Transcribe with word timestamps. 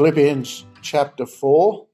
Philippians 0.00 0.64
chapter 0.80 1.26
4. 1.26 1.86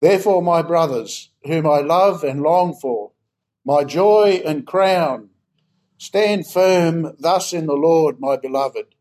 Therefore, 0.00 0.40
my 0.40 0.62
brothers, 0.62 1.28
whom 1.44 1.66
I 1.66 1.80
love 1.80 2.24
and 2.24 2.40
long 2.40 2.72
for, 2.72 3.12
my 3.66 3.84
joy 3.84 4.40
and 4.46 4.66
crown, 4.66 5.28
stand 5.98 6.46
firm 6.46 7.16
thus 7.18 7.52
in 7.52 7.66
the 7.66 7.74
Lord, 7.74 8.18
my 8.18 8.38
beloved. 8.38 8.94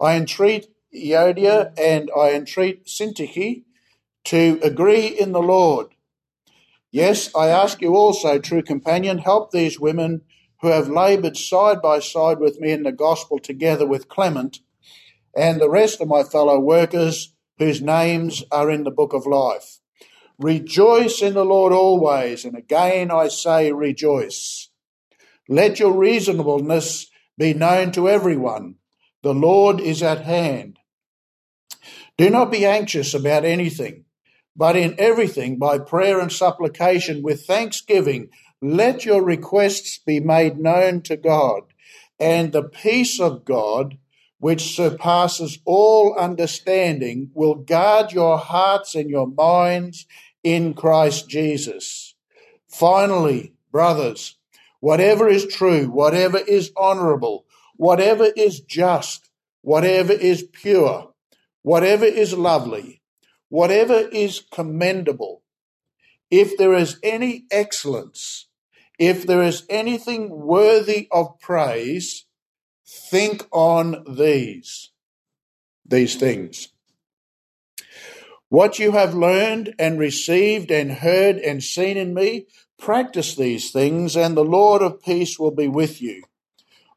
I 0.00 0.16
entreat 0.16 0.66
Euodia 0.92 1.72
and 1.78 2.10
I 2.10 2.32
entreat 2.32 2.86
Syntyche 2.86 3.62
to 4.24 4.58
agree 4.60 5.06
in 5.06 5.30
the 5.30 5.38
Lord. 5.38 5.94
Yes, 6.90 7.30
I 7.36 7.50
ask 7.50 7.80
you 7.80 7.94
also, 7.94 8.40
true 8.40 8.62
companion, 8.62 9.18
help 9.18 9.52
these 9.52 9.78
women 9.78 10.22
who 10.60 10.70
have 10.70 10.88
laboured 10.88 11.36
side 11.36 11.80
by 11.80 12.00
side 12.00 12.40
with 12.40 12.58
me 12.58 12.72
in 12.72 12.82
the 12.82 12.90
gospel 12.90 13.38
together 13.38 13.86
with 13.86 14.08
Clement 14.08 14.58
and 15.36 15.60
the 15.60 15.70
rest 15.70 16.00
of 16.00 16.08
my 16.08 16.22
fellow 16.22 16.58
workers 16.58 17.34
whose 17.58 17.82
names 17.82 18.42
are 18.50 18.70
in 18.70 18.84
the 18.84 18.90
book 18.90 19.12
of 19.12 19.26
life. 19.26 19.78
Rejoice 20.38 21.22
in 21.22 21.34
the 21.34 21.44
Lord 21.44 21.72
always, 21.72 22.44
and 22.44 22.56
again 22.56 23.10
I 23.10 23.28
say 23.28 23.72
rejoice. 23.72 24.70
Let 25.48 25.78
your 25.78 25.92
reasonableness 25.92 27.06
be 27.38 27.54
known 27.54 27.92
to 27.92 28.08
everyone. 28.08 28.76
The 29.22 29.34
Lord 29.34 29.80
is 29.80 30.02
at 30.02 30.24
hand. 30.24 30.78
Do 32.18 32.30
not 32.30 32.50
be 32.50 32.64
anxious 32.64 33.14
about 33.14 33.44
anything, 33.44 34.04
but 34.56 34.76
in 34.76 34.94
everything, 34.98 35.58
by 35.58 35.78
prayer 35.78 36.18
and 36.18 36.32
supplication 36.32 37.22
with 37.22 37.46
thanksgiving, 37.46 38.30
let 38.62 39.04
your 39.04 39.22
requests 39.22 39.98
be 39.98 40.18
made 40.18 40.58
known 40.58 41.02
to 41.02 41.16
God, 41.16 41.62
and 42.18 42.52
the 42.52 42.62
peace 42.62 43.20
of 43.20 43.44
God, 43.44 43.98
which 44.38 44.74
surpasses 44.76 45.58
all 45.64 46.14
understanding, 46.14 47.30
will 47.34 47.54
guard 47.54 48.12
your 48.12 48.38
hearts 48.38 48.94
and 48.94 49.08
your 49.08 49.26
minds 49.26 50.06
in 50.42 50.74
Christ 50.74 51.28
Jesus. 51.28 52.14
Finally, 52.68 53.52
brothers, 53.72 54.36
whatever 54.80 55.28
is 55.28 55.46
true, 55.46 55.86
whatever 55.86 56.38
is 56.38 56.70
honorable, 56.76 57.46
whatever 57.76 58.28
is 58.36 58.60
just, 58.60 59.30
whatever 59.62 60.12
is 60.12 60.42
pure, 60.42 61.12
whatever 61.62 62.04
is 62.04 62.34
lovely, 62.34 63.00
whatever 63.48 64.08
is 64.12 64.42
commendable, 64.52 65.42
if 66.30 66.56
there 66.58 66.74
is 66.74 66.98
any 67.02 67.44
excellence, 67.50 68.48
if 68.98 69.26
there 69.26 69.42
is 69.42 69.64
anything 69.70 70.28
worthy 70.30 71.08
of 71.10 71.38
praise, 71.40 72.25
think 72.86 73.46
on 73.50 74.04
these, 74.08 74.90
these 75.84 76.16
things. 76.16 76.68
What 78.48 78.78
you 78.78 78.92
have 78.92 79.14
learned 79.14 79.74
and 79.78 79.98
received 79.98 80.70
and 80.70 80.92
heard 80.92 81.36
and 81.36 81.62
seen 81.62 81.96
in 81.96 82.14
me, 82.14 82.46
practice 82.78 83.34
these 83.34 83.72
things, 83.72 84.16
and 84.16 84.36
the 84.36 84.44
Lord 84.44 84.82
of 84.82 85.02
peace 85.02 85.38
will 85.38 85.50
be 85.50 85.66
with 85.66 86.00
you. 86.00 86.22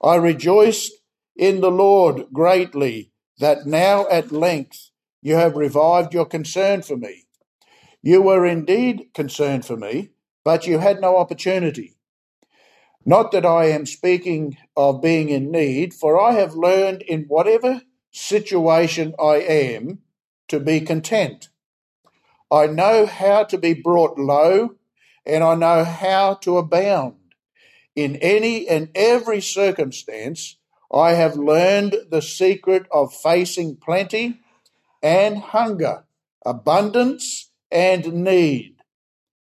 I 0.01 0.15
rejoiced 0.15 0.91
in 1.35 1.61
the 1.61 1.71
Lord 1.71 2.27
greatly 2.31 3.11
that 3.39 3.65
now 3.65 4.07
at 4.09 4.31
length 4.31 4.91
you 5.21 5.35
have 5.35 5.55
revived 5.55 6.13
your 6.13 6.25
concern 6.25 6.81
for 6.83 6.97
me. 6.97 7.25
You 8.01 8.21
were 8.21 8.45
indeed 8.45 9.09
concerned 9.13 9.65
for 9.65 9.75
me, 9.75 10.09
but 10.43 10.67
you 10.67 10.79
had 10.79 11.01
no 11.01 11.17
opportunity. 11.17 11.98
Not 13.09 13.31
that 13.31 13.43
I 13.43 13.65
am 13.65 13.87
speaking 13.87 14.55
of 14.77 15.01
being 15.01 15.29
in 15.29 15.49
need, 15.49 15.95
for 15.95 16.21
I 16.21 16.33
have 16.33 16.53
learned 16.53 17.01
in 17.01 17.23
whatever 17.23 17.81
situation 18.11 19.15
I 19.19 19.37
am 19.37 20.03
to 20.47 20.59
be 20.59 20.79
content. 20.81 21.49
I 22.51 22.67
know 22.67 23.07
how 23.07 23.45
to 23.45 23.57
be 23.57 23.73
brought 23.73 24.19
low, 24.19 24.75
and 25.25 25.43
I 25.43 25.55
know 25.55 25.83
how 25.83 26.35
to 26.41 26.59
abound. 26.59 27.15
In 27.95 28.17
any 28.17 28.67
and 28.67 28.89
every 28.93 29.41
circumstance, 29.41 30.57
I 30.93 31.13
have 31.13 31.35
learned 31.35 31.95
the 32.11 32.21
secret 32.21 32.85
of 32.91 33.11
facing 33.11 33.77
plenty 33.77 34.39
and 35.01 35.39
hunger, 35.39 36.03
abundance 36.45 37.49
and 37.71 38.23
need. 38.23 38.75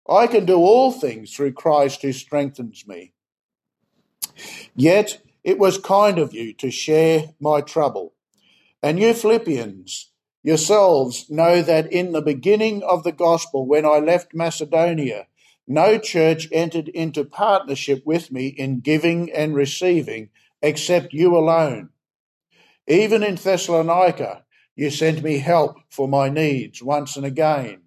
I 0.08 0.26
can 0.26 0.44
do 0.44 0.56
all 0.56 0.90
things 0.90 1.32
through 1.32 1.52
Christ 1.52 2.02
who 2.02 2.12
strengthens 2.12 2.84
me. 2.88 3.13
Yet 4.74 5.20
it 5.42 5.58
was 5.58 5.78
kind 5.78 6.18
of 6.18 6.32
you 6.32 6.52
to 6.54 6.70
share 6.70 7.34
my 7.40 7.60
trouble. 7.60 8.14
And 8.82 8.98
you 8.98 9.14
Philippians 9.14 10.10
yourselves 10.42 11.30
know 11.30 11.62
that 11.62 11.90
in 11.92 12.12
the 12.12 12.22
beginning 12.22 12.82
of 12.82 13.02
the 13.02 13.12
gospel, 13.12 13.66
when 13.66 13.86
I 13.86 13.98
left 13.98 14.34
Macedonia, 14.34 15.26
no 15.66 15.98
church 15.98 16.48
entered 16.52 16.88
into 16.88 17.24
partnership 17.24 18.02
with 18.04 18.30
me 18.30 18.48
in 18.48 18.80
giving 18.80 19.32
and 19.32 19.54
receiving 19.54 20.30
except 20.60 21.14
you 21.14 21.36
alone. 21.36 21.90
Even 22.86 23.22
in 23.22 23.36
Thessalonica, 23.36 24.44
you 24.76 24.90
sent 24.90 25.22
me 25.22 25.38
help 25.38 25.78
for 25.88 26.06
my 26.06 26.28
needs 26.28 26.82
once 26.82 27.16
and 27.16 27.24
again. 27.24 27.82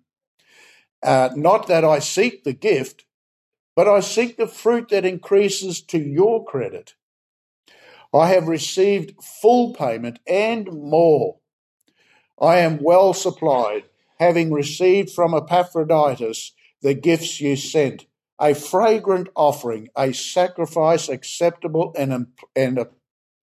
Uh, 1.03 1.29
not 1.35 1.67
that 1.67 1.85
I 1.85 1.99
seek 1.99 2.43
the 2.43 2.53
gift, 2.53 3.05
but 3.77 3.87
I 3.87 3.99
seek 3.99 4.37
the 4.37 4.47
fruit 4.47 4.89
that 4.89 5.05
increases 5.05 5.81
to 5.81 5.99
your 5.99 6.43
credit. 6.43 6.95
I 8.11 8.29
have 8.29 8.47
received 8.47 9.23
full 9.23 9.75
payment 9.75 10.17
and 10.25 10.67
more. 10.73 11.37
I 12.41 12.57
am 12.57 12.81
well 12.81 13.13
supplied, 13.13 13.83
having 14.19 14.51
received 14.51 15.11
from 15.11 15.35
Epaphroditus 15.35 16.53
the 16.81 16.95
gifts 16.95 17.39
you 17.39 17.55
sent, 17.55 18.07
a 18.41 18.55
fragrant 18.55 19.29
offering, 19.35 19.89
a 19.95 20.11
sacrifice 20.11 21.07
acceptable 21.07 21.93
and, 21.95 22.29
and 22.55 22.87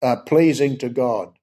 uh, 0.01 0.17
pleasing 0.25 0.79
to 0.79 0.89
God. 0.89 1.35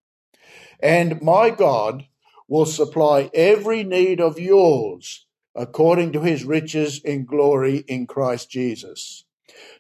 And 0.80 1.22
my 1.22 1.52
God 1.52 2.08
will 2.48 2.66
supply 2.66 3.30
every 3.36 3.84
need 3.84 4.20
of 4.20 4.40
yours 4.40 5.28
according 5.60 6.14
to 6.14 6.22
his 6.22 6.46
riches 6.46 7.02
in 7.04 7.26
glory 7.26 7.84
in 7.90 8.08
Christ 8.08 8.50
Jesus. 8.50 9.26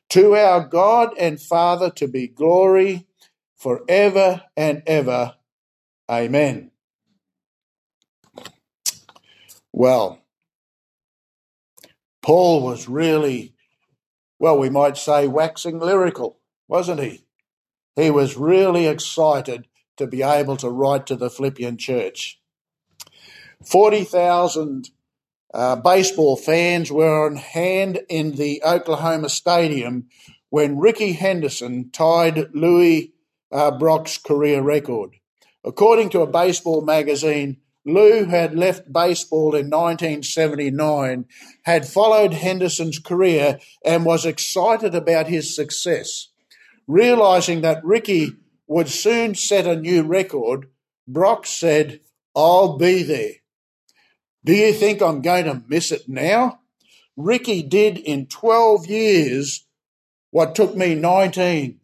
To 0.09 0.35
our 0.35 0.67
God 0.67 1.13
and 1.17 1.39
Father 1.39 1.89
to 1.91 2.07
be 2.09 2.27
glory 2.27 3.07
forever 3.55 4.41
and 4.57 4.83
ever. 4.85 5.35
Amen. 6.11 6.71
Well, 9.71 10.19
Paul 12.21 12.61
was 12.61 12.89
really, 12.89 13.53
well, 14.37 14.59
we 14.59 14.69
might 14.69 14.97
say, 14.97 15.27
waxing 15.29 15.79
lyrical, 15.79 16.39
wasn't 16.67 16.99
he? 16.99 17.23
He 17.95 18.11
was 18.11 18.35
really 18.35 18.85
excited 18.85 19.67
to 19.95 20.07
be 20.07 20.23
able 20.23 20.57
to 20.57 20.69
write 20.69 21.05
to 21.05 21.15
the 21.15 21.29
Philippian 21.29 21.77
church. 21.77 22.41
40,000 23.63 24.89
uh, 25.53 25.75
baseball 25.77 26.35
fans 26.35 26.91
were 26.91 27.25
on 27.25 27.35
hand 27.35 27.99
in 28.09 28.35
the 28.35 28.61
Oklahoma 28.63 29.29
Stadium 29.29 30.07
when 30.49 30.77
Rickey 30.79 31.13
Henderson 31.13 31.89
tied 31.91 32.53
Louis 32.53 33.13
uh, 33.51 33.71
Brock's 33.71 34.17
career 34.17 34.61
record. 34.61 35.15
According 35.63 36.09
to 36.11 36.21
a 36.21 36.27
baseball 36.27 36.81
magazine, 36.81 37.57
Lou 37.85 38.25
had 38.25 38.55
left 38.55 38.91
baseball 38.91 39.55
in 39.55 39.69
1979, 39.69 41.25
had 41.63 41.87
followed 41.87 42.33
Henderson's 42.33 42.99
career, 42.99 43.59
and 43.83 44.05
was 44.05 44.25
excited 44.25 44.93
about 44.93 45.27
his 45.27 45.55
success. 45.55 46.27
Realizing 46.87 47.61
that 47.61 47.83
Rickey 47.83 48.33
would 48.67 48.89
soon 48.89 49.35
set 49.35 49.65
a 49.65 49.75
new 49.75 50.03
record, 50.03 50.69
Brock 51.07 51.45
said, 51.45 52.01
I'll 52.35 52.77
be 52.77 53.03
there. 53.03 53.38
Do 54.43 54.53
you 54.53 54.73
think 54.73 55.01
I'm 55.01 55.21
going 55.21 55.45
to 55.45 55.63
miss 55.67 55.91
it 55.91 56.07
now? 56.07 56.59
Rickey 57.17 57.61
did 57.61 57.97
in 57.97 58.27
12 58.27 58.87
years 58.87 59.65
what 60.31 60.55
took 60.55 60.75
me 60.75 60.95
19. 60.95 61.79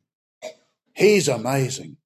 He's 0.93 1.27
amazing. 1.27 1.97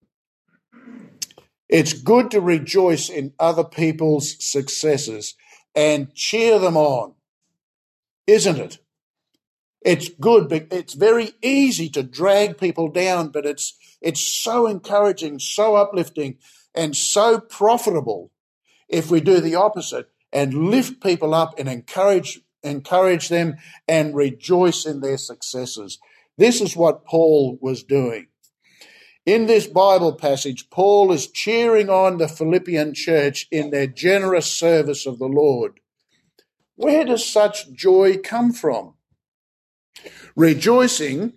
It's 1.67 1.93
good 1.93 2.31
to 2.31 2.41
rejoice 2.41 3.09
in 3.09 3.33
other 3.39 3.63
people's 3.63 4.35
successes 4.43 5.35
and 5.75 6.13
cheer 6.15 6.57
them 6.57 6.75
on, 6.75 7.13
isn't 8.25 8.57
it? 8.57 8.79
It's 9.81 10.09
good, 10.09 10.49
but 10.49 10.67
it's 10.71 10.95
very 10.95 11.33
easy 11.43 11.89
to 11.89 12.01
drag 12.01 12.57
people 12.57 12.89
down, 12.89 13.29
but 13.29 13.45
it's 13.45 13.77
it's 14.01 14.21
so 14.21 14.65
encouraging, 14.65 15.39
so 15.39 15.75
uplifting, 15.75 16.37
and 16.73 16.95
so 16.95 17.39
profitable 17.39 18.31
if 18.89 19.11
we 19.11 19.21
do 19.21 19.39
the 19.39 19.55
opposite 19.55 20.09
and 20.31 20.69
lift 20.69 21.01
people 21.01 21.33
up 21.33 21.57
and 21.57 21.67
encourage 21.67 22.39
encourage 22.61 23.29
them 23.29 23.55
and 23.87 24.15
rejoice 24.15 24.85
in 24.85 24.99
their 24.99 25.17
successes. 25.17 25.97
This 26.37 26.59
is 26.59 26.75
what 26.75 27.05
Paul 27.05 27.57
was 27.61 27.83
doing. 27.83 28.27
In 29.25 29.45
this 29.45 29.67
Bible 29.67 30.13
passage, 30.13 30.69
Paul 30.69 31.11
is 31.11 31.27
cheering 31.27 31.89
on 31.89 32.17
the 32.17 32.27
Philippian 32.27 32.93
church 32.93 33.47
in 33.51 33.69
their 33.69 33.87
generous 33.87 34.51
service 34.51 35.05
of 35.05 35.19
the 35.19 35.27
Lord. 35.27 35.79
Where 36.75 37.05
does 37.05 37.25
such 37.25 37.71
joy 37.71 38.17
come 38.17 38.53
from? 38.53 38.95
Rejoicing 40.35 41.33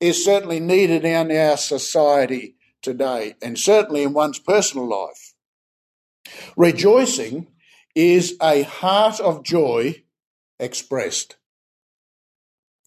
is 0.00 0.24
certainly 0.24 0.60
needed 0.60 1.04
in 1.04 1.30
our 1.30 1.56
society 1.56 2.56
today, 2.80 3.34
and 3.42 3.58
certainly 3.58 4.04
in 4.04 4.12
one's 4.12 4.38
personal 4.38 4.88
life. 4.88 5.34
Rejoicing 6.56 7.48
is 7.94 8.36
a 8.40 8.62
heart 8.62 9.20
of 9.20 9.42
joy 9.42 10.02
expressed. 10.58 11.36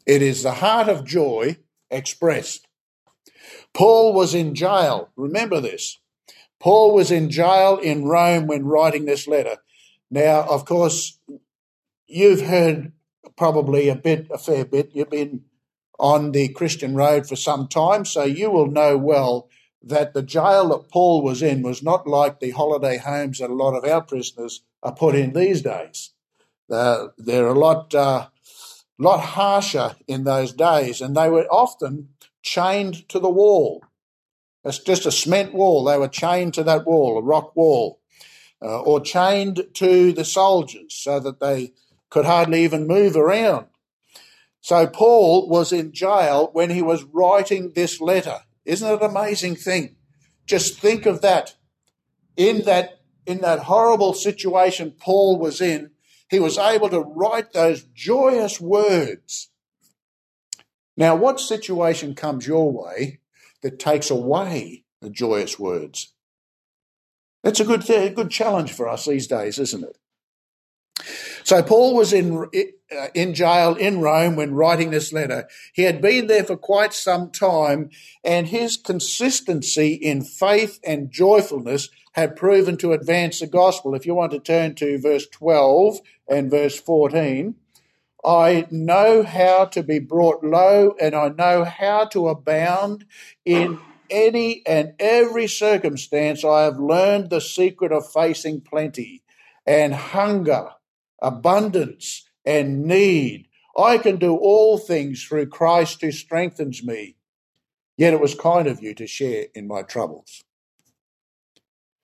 It 0.06 0.22
is 0.22 0.44
the 0.44 0.54
heart 0.54 0.90
of 0.90 1.06
joy 1.06 1.58
expressed. 1.90 2.68
Paul 3.74 4.14
was 4.14 4.34
in 4.36 4.56
jail. 4.56 5.10
Remember 5.16 5.60
this. 5.60 6.00
Paul 6.60 6.94
was 6.94 7.12
in 7.12 7.30
jail 7.30 7.78
in 7.78 8.06
Rome 8.06 8.48
when 8.48 8.66
writing 8.66 9.06
this 9.06 9.28
letter. 9.28 9.58
Now, 10.10 10.44
of 10.44 10.66
course, 10.66 11.20
you've 12.08 12.42
heard 12.42 12.94
probably 13.36 13.90
a 13.90 13.96
bit, 13.96 14.28
a 14.32 14.38
fair 14.38 14.64
bit. 14.64 14.92
You've 14.94 15.10
been 15.10 15.46
on 16.00 16.32
the 16.32 16.50
Christian 16.50 16.96
road 16.96 17.28
for 17.28 17.36
some 17.36 17.68
time, 17.68 18.06
so 18.06 18.24
you 18.24 18.50
will 18.50 18.68
know 18.68 18.98
well 18.98 19.50
that 19.83 20.13
the 20.13 20.24
jail 20.24 20.69
that 20.69 20.89
Paul 20.89 21.21
was 21.21 21.41
in 21.41 21.62
was 21.62 21.83
not 21.83 22.07
like 22.07 22.39
the 22.39 22.51
holiday 22.51 22.97
homes 22.97 23.39
that 23.39 23.50
a 23.50 23.53
lot 23.53 23.75
of 23.75 23.83
our 23.83 24.01
prisoners 24.01 24.63
are 24.81 24.95
put 24.95 25.15
in 25.15 25.33
these 25.33 25.62
days. 25.62 26.12
Uh, 26.71 27.07
they're 27.18 27.47
a 27.47 27.53
lot, 27.53 27.94
uh, 27.94 28.27
lot 28.97 29.19
harsher 29.19 29.95
in 30.07 30.24
those 30.24 30.53
days, 30.53 31.01
and 31.01 31.15
they 31.15 31.30
were 31.30 31.45
often 31.47 32.09
chained 32.41 33.07
to 33.09 33.19
the 33.19 33.30
wall. 33.30 33.83
It's 34.63 34.80
just 34.80 35.06
a 35.06 35.12
cement 35.12 35.53
wall. 35.53 35.83
They 35.83 35.97
were 35.97 36.07
chained 36.07 36.53
to 36.53 36.63
that 36.63 36.85
wall, 36.85 37.18
a 37.18 37.21
rock 37.21 37.56
wall, 37.56 38.00
uh, 38.62 38.81
or 38.81 39.01
chained 39.01 39.68
to 39.74 40.13
the 40.13 40.24
soldiers 40.24 40.95
so 40.95 41.19
that 41.19 41.41
they 41.41 41.74
could 42.09 42.25
hardly 42.25 42.63
even 42.63 42.88
move 42.88 43.18
around. 43.18 43.68
So 44.62 44.88
Paul 44.88 45.50
was 45.50 45.74
in 45.74 45.91
jail 45.91 46.50
when 46.53 46.69
he 46.69 46.81
was 46.81 47.03
writing 47.03 47.74
this 47.75 48.00
letter. 48.00 48.39
Isn't 48.65 48.89
it 48.89 49.01
an 49.01 49.10
amazing 49.10 49.56
thing? 49.56 49.95
Just 50.45 50.80
think 50.80 51.06
of 51.06 51.21
that. 51.21 51.56
In 52.36 52.63
that 52.65 53.00
in 53.25 53.42
that 53.42 53.60
horrible 53.60 54.13
situation 54.13 54.92
Paul 55.00 55.39
was 55.39 55.62
in, 55.62 55.92
he 56.30 56.39
was 56.39 56.57
able 56.57 56.89
to 56.89 57.00
write 57.00 57.54
those 57.54 57.83
joyous 57.83 58.60
words. 58.60 59.50
Now, 60.98 61.15
what 61.15 61.39
situation 61.39 62.15
comes 62.15 62.48
your 62.48 62.71
way 62.71 63.19
that 63.62 63.80
takes 63.80 64.10
away 64.10 64.83
the 65.01 65.09
joyous 65.09 65.57
words? 65.57 66.13
That's 67.44 67.59
a 67.59 67.66
good, 67.66 67.89
a 67.89 68.09
good 68.09 68.30
challenge 68.30 68.71
for 68.71 68.88
us 68.88 69.06
these 69.06 69.27
days, 69.27 69.59
isn't 69.59 69.83
it? 69.83 69.98
So 71.44 71.62
Paul 71.62 71.95
was 71.95 72.13
in 72.13 72.45
uh, 72.94 73.07
in 73.13 73.34
jail 73.34 73.75
in 73.75 74.00
Rome 74.00 74.36
when 74.36 74.54
writing 74.54 74.92
this 74.92 75.12
letter. 75.12 75.48
He 75.74 75.84
had 75.84 76.01
been 76.01 76.28
there 76.28 76.44
for 76.44 76.56
quite 76.56 76.94
some 76.94 77.31
time, 77.31 77.90
and 78.24 78.48
his 78.48 78.78
consistency 78.78 79.94
in 79.94 80.24
faith 80.24 80.80
and 80.84 81.12
joyfulness 81.12 81.90
had 82.13 82.36
proven 82.36 82.78
to 82.78 82.94
advance 82.94 83.40
the 83.40 83.48
gospel. 83.48 83.95
If 83.95 84.06
you 84.06 84.13
want 84.13 84.31
to 84.34 84.40
turn 84.40 84.75
to 84.75 85.00
verse 85.00 85.28
12 85.28 86.00
and 86.28 86.51
verse 86.51 86.80
14, 86.80 87.56
I 88.24 88.68
know 88.69 89.24
how 89.24 89.66
to 89.66 89.84
be 89.84 90.00
brought 90.00 90.44
low, 90.44 90.95
and 91.01 91.16
I 91.16 91.30
know 91.30 91.63
how 91.66 92.06
to 92.06 92.30
abound 92.30 93.06
in 93.44 93.80
any 94.10 94.62
and 94.66 94.94
every 95.00 95.48
circumstance. 95.48 96.45
I 96.45 96.63
have 96.63 96.80
learned 96.80 97.30
the 97.30 97.42
secret 97.42 97.92
of 97.92 98.10
facing 98.12 98.62
plenty 98.62 99.24
and 99.66 99.94
hunger 99.94 100.69
abundance, 101.24 102.30
and 102.46 102.84
need. 102.84 103.48
I 103.75 103.98
can 103.98 104.18
do 104.18 104.36
all 104.36 104.78
things 104.78 105.24
through 105.24 105.48
Christ 105.48 106.02
who 106.02 106.12
strengthens 106.12 106.84
me. 106.84 107.16
Yet 107.98 108.14
it 108.14 108.20
was 108.20 108.36
kind 108.36 108.68
of 108.68 108.84
you 108.84 108.94
to 108.96 109.08
share 109.08 109.46
in 109.56 109.68
my 109.68 109.81
troubles. 109.81 110.44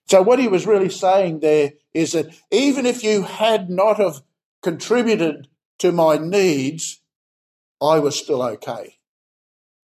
So 0.07 0.23
what 0.23 0.39
he 0.39 0.47
was 0.47 0.65
really 0.65 0.89
saying 0.89 1.39
there 1.39 1.73
is 1.93 2.13
that 2.13 2.35
even 2.51 2.85
if 2.85 3.03
you 3.03 3.23
had 3.23 3.69
not 3.69 3.97
have 3.97 4.21
contributed 4.63 5.47
to 5.79 5.91
my 5.91 6.17
needs, 6.17 7.01
I 7.81 7.99
was 7.99 8.17
still 8.17 8.41
okay 8.41 8.95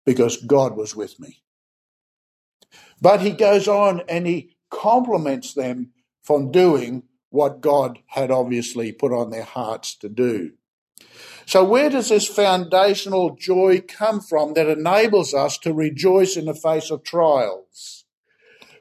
because 0.05 0.37
God 0.37 0.75
was 0.75 0.95
with 0.95 1.19
me. 1.19 1.41
But 3.01 3.21
he 3.21 3.31
goes 3.31 3.67
on 3.67 4.01
and 4.07 4.27
he 4.27 4.55
compliments 4.69 5.53
them 5.53 5.91
from 6.23 6.51
doing 6.51 7.03
what 7.33 7.61
God 7.61 7.97
had 8.09 8.29
obviously 8.29 8.91
put 8.91 9.11
on 9.11 9.31
their 9.31 9.43
hearts 9.43 9.95
to 9.95 10.07
do. 10.07 10.51
So, 11.47 11.63
where 11.63 11.89
does 11.89 12.09
this 12.09 12.27
foundational 12.27 13.35
joy 13.35 13.81
come 13.87 14.21
from 14.21 14.53
that 14.53 14.69
enables 14.69 15.33
us 15.33 15.57
to 15.59 15.73
rejoice 15.73 16.37
in 16.37 16.45
the 16.45 16.53
face 16.53 16.91
of 16.91 17.03
trials? 17.03 18.05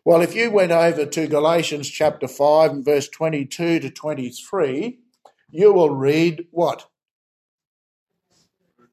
Well, 0.05 0.21
if 0.21 0.35
you 0.35 0.51
went 0.51 0.71
over 0.71 1.07
to 1.07 1.27
Galatians 1.27 1.89
chapter 1.89 2.29
5 2.29 2.71
and 2.73 2.85
verse 2.85 3.09
22 3.09 3.81
to 3.81 3.91
23, 3.91 4.99
you 5.51 5.73
will 5.73 5.91
read 5.91 6.45
what? 6.51 6.91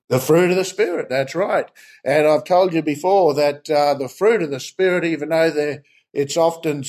The 0.08 0.20
fruit 0.20 0.52
of 0.52 0.56
the 0.56 0.64
Spirit, 0.64 1.08
that's 1.10 1.36
right. 1.36 1.70
And 2.06 2.26
I've 2.26 2.46
told 2.46 2.74
you 2.74 2.82
before 2.82 3.34
that 3.34 3.70
uh, 3.70 3.94
the 3.96 4.08
fruit 4.08 4.42
of 4.42 4.52
the 4.52 4.62
Spirit, 4.62 5.04
even 5.04 5.30
though 5.30 5.80
it's 6.14 6.38
often 6.38 6.84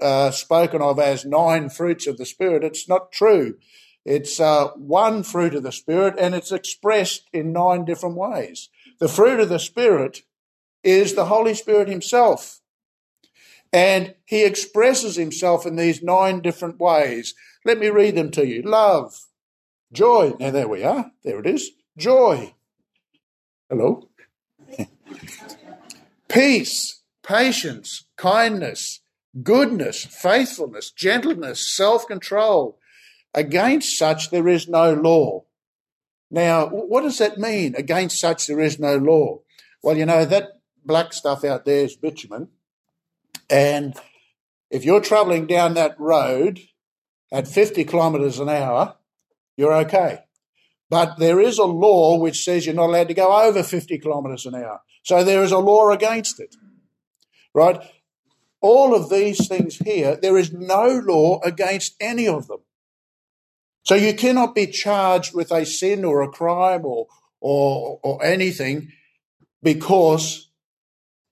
uh, 0.00 0.30
spoken 0.30 0.82
of 0.82 0.98
as 0.98 1.24
nine 1.24 1.68
fruits 1.68 2.06
of 2.06 2.18
the 2.18 2.26
Spirit. 2.26 2.64
It's 2.64 2.88
not 2.88 3.12
true. 3.12 3.56
It's 4.04 4.38
uh, 4.38 4.68
one 4.76 5.22
fruit 5.22 5.54
of 5.54 5.62
the 5.62 5.72
Spirit 5.72 6.14
and 6.18 6.34
it's 6.34 6.52
expressed 6.52 7.24
in 7.32 7.52
nine 7.52 7.84
different 7.84 8.16
ways. 8.16 8.68
The 9.00 9.08
fruit 9.08 9.40
of 9.40 9.48
the 9.48 9.58
Spirit 9.58 10.22
is 10.84 11.14
the 11.14 11.26
Holy 11.26 11.54
Spirit 11.54 11.88
Himself. 11.88 12.60
And 13.72 14.14
He 14.24 14.44
expresses 14.44 15.16
Himself 15.16 15.66
in 15.66 15.76
these 15.76 16.02
nine 16.02 16.40
different 16.40 16.78
ways. 16.78 17.34
Let 17.64 17.78
me 17.78 17.88
read 17.88 18.14
them 18.14 18.30
to 18.32 18.46
you 18.46 18.62
love, 18.62 19.18
joy. 19.92 20.34
Now, 20.38 20.52
there 20.52 20.68
we 20.68 20.84
are. 20.84 21.10
There 21.24 21.40
it 21.40 21.46
is. 21.46 21.72
Joy. 21.98 22.54
Hello. 23.68 24.08
Peace, 26.28 27.02
patience, 27.24 28.04
kindness 28.16 29.00
goodness, 29.42 30.04
faithfulness, 30.04 30.90
gentleness, 30.90 31.74
self 31.74 32.06
control. 32.06 32.78
Against 33.34 33.98
such 33.98 34.30
there 34.30 34.48
is 34.48 34.68
no 34.68 34.94
law. 34.94 35.44
Now, 36.30 36.66
what 36.68 37.02
does 37.02 37.18
that 37.18 37.38
mean? 37.38 37.74
Against 37.76 38.18
such 38.18 38.46
there 38.46 38.60
is 38.60 38.78
no 38.78 38.96
law. 38.96 39.40
Well, 39.82 39.96
you 39.96 40.06
know, 40.06 40.24
that 40.24 40.60
black 40.84 41.12
stuff 41.12 41.44
out 41.44 41.64
there 41.64 41.84
is 41.84 41.96
bitumen. 41.96 42.48
And 43.50 43.94
if 44.70 44.84
you're 44.84 45.00
traveling 45.00 45.46
down 45.46 45.74
that 45.74 45.98
road 46.00 46.60
at 47.30 47.46
50 47.46 47.84
kilometres 47.84 48.40
an 48.40 48.48
hour, 48.48 48.96
you're 49.56 49.74
okay. 49.74 50.20
But 50.88 51.18
there 51.18 51.40
is 51.40 51.58
a 51.58 51.64
law 51.64 52.18
which 52.18 52.44
says 52.44 52.64
you're 52.64 52.74
not 52.74 52.88
allowed 52.88 53.08
to 53.08 53.14
go 53.14 53.44
over 53.44 53.62
50 53.62 53.98
kilometres 53.98 54.46
an 54.46 54.54
hour. 54.54 54.80
So 55.02 55.24
there 55.24 55.42
is 55.42 55.52
a 55.52 55.58
law 55.58 55.90
against 55.90 56.40
it. 56.40 56.54
Right? 57.54 57.80
All 58.66 58.94
of 58.94 59.10
these 59.10 59.46
things 59.46 59.76
here, 59.76 60.16
there 60.20 60.36
is 60.36 60.52
no 60.52 61.00
law 61.04 61.40
against 61.44 61.94
any 62.00 62.26
of 62.26 62.48
them. 62.48 62.60
So 63.84 63.94
you 63.94 64.14
cannot 64.14 64.56
be 64.56 64.66
charged 64.66 65.32
with 65.34 65.52
a 65.52 65.64
sin 65.64 66.04
or 66.04 66.20
a 66.20 66.28
crime 66.28 66.84
or, 66.84 67.06
or, 67.40 68.00
or 68.02 68.24
anything 68.24 68.90
because 69.62 70.50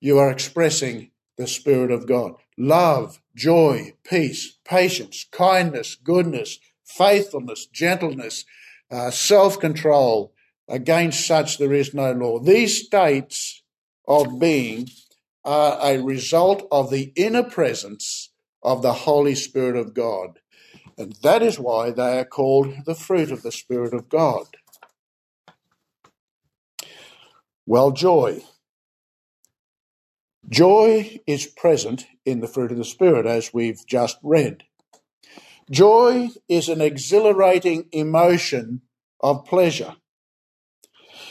you 0.01 0.19
are 0.19 0.31
expressing 0.31 1.11
the 1.37 1.49
Spirit 1.49 1.91
of 1.91 2.07
God. 2.07 2.35
Love, 2.57 3.21
joy, 3.35 3.95
peace, 4.05 4.59
patience, 4.65 5.27
kindness, 5.33 5.97
goodness, 5.97 6.61
faithfulness, 6.85 7.67
gentleness, 7.67 8.45
uh, 8.91 9.11
self 9.11 9.59
control. 9.59 10.33
Against 10.69 11.27
such 11.27 11.59
there 11.59 11.75
is 11.75 11.93
no 11.93 12.13
law. 12.13 12.39
These 12.39 12.87
states 12.87 13.63
of 14.07 14.39
being 14.39 14.89
are 15.45 15.79
a 15.81 16.03
result 16.03 16.67
of 16.71 16.91
the 16.91 17.13
inner 17.17 17.43
presence 17.43 18.33
of 18.63 18.83
the 18.83 18.93
Holy 18.93 19.35
Spirit 19.35 19.77
of 19.77 19.95
God. 19.95 20.41
And 20.97 21.15
that 21.23 21.43
is 21.43 21.59
why 21.59 21.91
they 21.91 22.21
are 22.21 22.25
called 22.25 22.75
the 22.87 22.95
fruit 22.95 23.31
of 23.31 23.43
the 23.43 23.53
Spirit 23.53 23.93
of 23.93 24.09
God. 24.09 24.47
Well, 27.67 27.91
joy. 27.91 28.43
Joy 30.49 31.21
is 31.27 31.47
present 31.47 32.07
in 32.25 32.41
the 32.41 32.49
fruit 32.49 32.71
of 32.71 32.79
the 32.79 32.85
Spirit, 32.85 33.27
as 33.27 33.55
we've 33.55 33.85
just 33.87 34.19
read. 34.23 34.65
Joy 35.71 36.29
is 36.49 36.69
an 36.69 36.83
exhilarating 36.83 37.89
emotion 37.93 38.83
of 39.21 39.47
pleasure. 39.47 39.97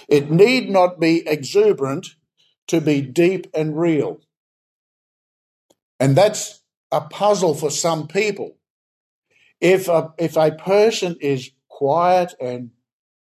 It 0.10 0.32
need 0.32 0.70
not 0.70 1.00
be 1.00 1.28
exuberant 1.28 2.16
to 2.68 2.82
be 2.82 3.02
deep 3.02 3.48
and 3.54 3.78
real. 3.78 4.22
And 6.00 6.16
that's 6.16 6.62
a 6.92 7.02
puzzle 7.02 7.56
for 7.56 7.70
some 7.70 8.08
people. 8.08 8.58
If 9.62 9.88
a, 9.88 10.14
if 10.18 10.36
a 10.36 10.52
person 10.52 11.18
is 11.22 11.52
quiet 11.70 12.34
and 12.40 12.72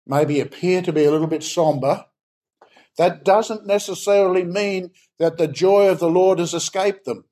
maybe 0.06 0.40
appear 0.40 0.82
to 0.82 0.92
be 0.92 1.04
a 1.04 1.10
little 1.10 1.26
bit 1.26 1.42
somber, 1.42 2.06
that 2.98 3.24
doesn't 3.24 3.66
necessarily 3.66 4.44
mean 4.44 4.90
that 5.18 5.38
the 5.38 5.48
joy 5.48 5.88
of 5.88 5.98
the 5.98 6.10
Lord 6.10 6.38
has 6.38 6.54
escaped 6.54 7.04
them. 7.04 7.24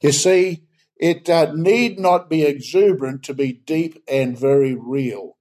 You 0.00 0.12
see, 0.12 0.64
it 0.96 1.28
uh, 1.30 1.52
need 1.54 1.98
not 1.98 2.28
be 2.28 2.42
exuberant 2.42 3.22
to 3.24 3.34
be 3.34 3.52
deep 3.52 4.02
and 4.08 4.38
very 4.38 4.74
real. 4.74 5.36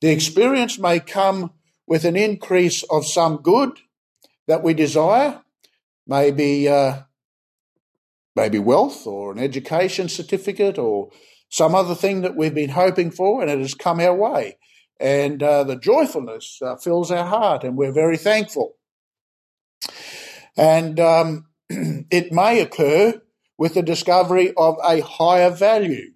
The 0.00 0.10
experience 0.10 0.78
may 0.78 1.00
come 1.00 1.52
with 1.86 2.04
an 2.04 2.16
increase 2.16 2.82
of 2.84 3.06
some 3.06 3.38
good 3.38 3.78
that 4.50 4.64
we 4.64 4.74
desire, 4.74 5.40
maybe 6.08 6.68
uh, 6.68 7.02
maybe 8.34 8.58
wealth 8.58 9.06
or 9.06 9.30
an 9.30 9.38
education 9.38 10.08
certificate 10.08 10.76
or 10.76 11.10
some 11.48 11.72
other 11.72 11.94
thing 11.94 12.22
that 12.22 12.34
we've 12.34 12.54
been 12.54 12.70
hoping 12.70 13.12
for, 13.12 13.40
and 13.40 13.48
it 13.48 13.60
has 13.60 13.74
come 13.74 14.00
our 14.00 14.14
way. 14.14 14.58
And 14.98 15.40
uh, 15.40 15.62
the 15.62 15.76
joyfulness 15.76 16.58
uh, 16.62 16.74
fills 16.74 17.12
our 17.12 17.26
heart, 17.26 17.62
and 17.62 17.76
we're 17.76 17.92
very 17.92 18.16
thankful. 18.16 18.74
And 20.56 20.98
um, 20.98 21.46
it 21.68 22.32
may 22.32 22.60
occur 22.60 23.22
with 23.56 23.74
the 23.74 23.82
discovery 23.82 24.52
of 24.56 24.78
a 24.84 25.00
higher 25.00 25.50
value, 25.50 26.10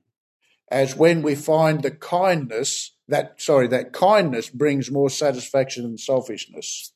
as 0.73 0.97
when 0.97 1.23
we 1.23 1.37
find 1.37 1.85
the 1.85 1.93
kindness 1.93 2.97
that 3.07 3.41
sorry 3.41 3.69
that 3.69 3.93
kindness 3.93 4.50
brings 4.50 4.91
more 4.91 5.11
satisfaction 5.11 5.85
than 5.85 5.99
selfishness. 5.99 6.94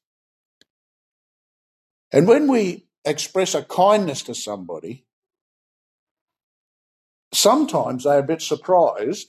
And 2.13 2.27
when 2.27 2.47
we 2.47 2.87
express 3.05 3.55
a 3.55 3.63
kindness 3.63 4.23
to 4.25 4.35
somebody, 4.35 5.05
sometimes 7.33 8.05
they're 8.05 8.19
a 8.19 8.23
bit 8.23 8.43
surprised 8.43 9.29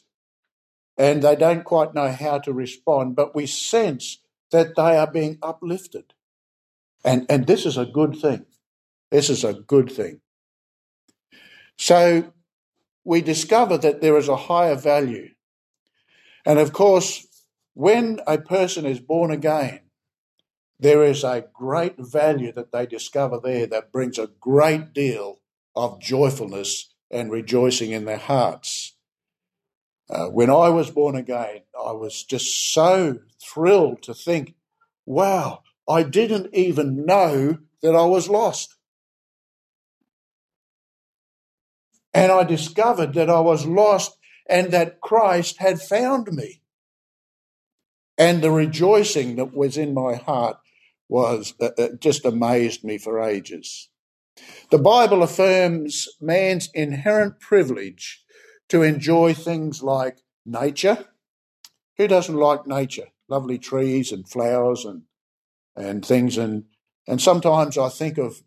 and 0.98 1.22
they 1.22 1.36
don't 1.36 1.64
quite 1.64 1.94
know 1.94 2.12
how 2.12 2.40
to 2.40 2.54
respond, 2.54 3.16
but 3.16 3.36
we 3.36 3.46
sense 3.46 4.20
that 4.52 4.76
they 4.76 4.98
are 4.98 5.10
being 5.10 5.38
uplifted. 5.42 6.14
And, 7.06 7.26
and 7.30 7.48
this 7.48 7.66
is 7.66 7.78
a 7.78 7.86
good 7.86 8.16
thing. 8.18 8.46
This 9.12 9.30
is 9.30 9.44
a 9.44 9.54
good 9.54 9.92
thing. 9.92 10.22
So 11.78 12.34
we 13.06 13.22
discover 13.22 13.78
that 13.78 14.02
there 14.02 14.18
is 14.18 14.28
a 14.28 14.36
higher 14.36 14.76
value. 14.76 15.30
And 16.46 16.60
of 16.60 16.74
course, 16.74 17.26
when 17.74 18.20
a 18.28 18.38
person 18.38 18.86
is 18.86 19.00
born 19.00 19.32
again, 19.32 19.80
there 20.80 21.04
is 21.04 21.24
a 21.24 21.46
great 21.54 21.96
value 21.98 22.54
that 22.54 22.72
they 22.72 22.86
discover 22.86 23.40
there 23.44 23.68
that 23.68 23.92
brings 23.92 24.18
a 24.18 24.30
great 24.40 24.94
deal 24.94 25.40
of 25.76 26.00
joyfulness 26.00 26.94
and 27.12 27.32
rejoicing 27.32 27.92
in 27.92 28.06
their 28.06 28.18
hearts. 28.18 28.96
Uh, 30.10 30.28
when 30.28 30.50
I 30.50 30.70
was 30.70 30.90
born 30.90 31.16
again, 31.16 31.62
I 31.78 31.92
was 31.92 32.24
just 32.24 32.74
so 32.74 33.20
thrilled 33.42 34.02
to 34.04 34.14
think, 34.14 34.56
wow, 35.06 35.64
I 35.88 36.04
didn't 36.04 36.50
even 36.54 37.06
know 37.06 37.60
that 37.82 37.96
I 37.96 38.06
was 38.06 38.30
lost. 38.30 38.76
And 42.14 42.32
I 42.32 42.44
discovered 42.44 43.14
that 43.14 43.30
I 43.30 43.40
was 43.40 43.66
lost 43.66 44.18
and 44.50 44.72
that 44.72 45.02
Christ 45.02 45.58
had 45.60 45.82
found 45.82 46.32
me. 46.32 46.62
And 48.18 48.42
the 48.42 48.52
rejoicing 48.52 49.36
that 49.36 49.54
was 49.54 49.78
in 49.78 49.94
my 49.94 50.16
heart 50.16 50.58
was 51.10 51.54
uh, 51.60 51.72
uh 51.78 51.90
just 52.00 52.24
amazed 52.24 52.84
me 52.84 52.98
for 52.98 53.20
ages. 53.20 53.90
The 54.72 54.78
Bible 54.78 55.24
affirms 55.24 56.08
man's 56.22 56.70
inherent 56.74 57.40
privilege 57.40 58.24
to 58.70 58.84
enjoy 58.84 59.34
things 59.34 59.84
like 59.84 60.20
nature. 60.46 61.06
Who 61.98 62.08
doesn't 62.08 62.36
like 62.36 62.66
nature? 62.68 63.08
Lovely 63.28 63.58
trees 63.58 64.12
and 64.12 64.30
flowers 64.30 64.86
and 64.86 65.04
and 65.76 66.06
things 66.06 66.38
and 66.38 66.66
and 67.08 67.22
sometimes 67.22 67.78
I 67.78 67.90
think 67.90 68.18
of 68.18 68.44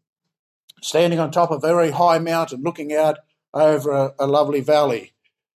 standing 0.83 1.19
on 1.19 1.31
top 1.31 1.51
of 1.51 1.63
a 1.63 1.67
very 1.67 1.91
high 1.91 2.19
mountain 2.19 2.63
looking 2.63 2.93
out 2.93 3.19
over 3.55 3.91
a, 3.91 4.15
a 4.19 4.27
lovely 4.27 4.61
valley. 4.61 5.13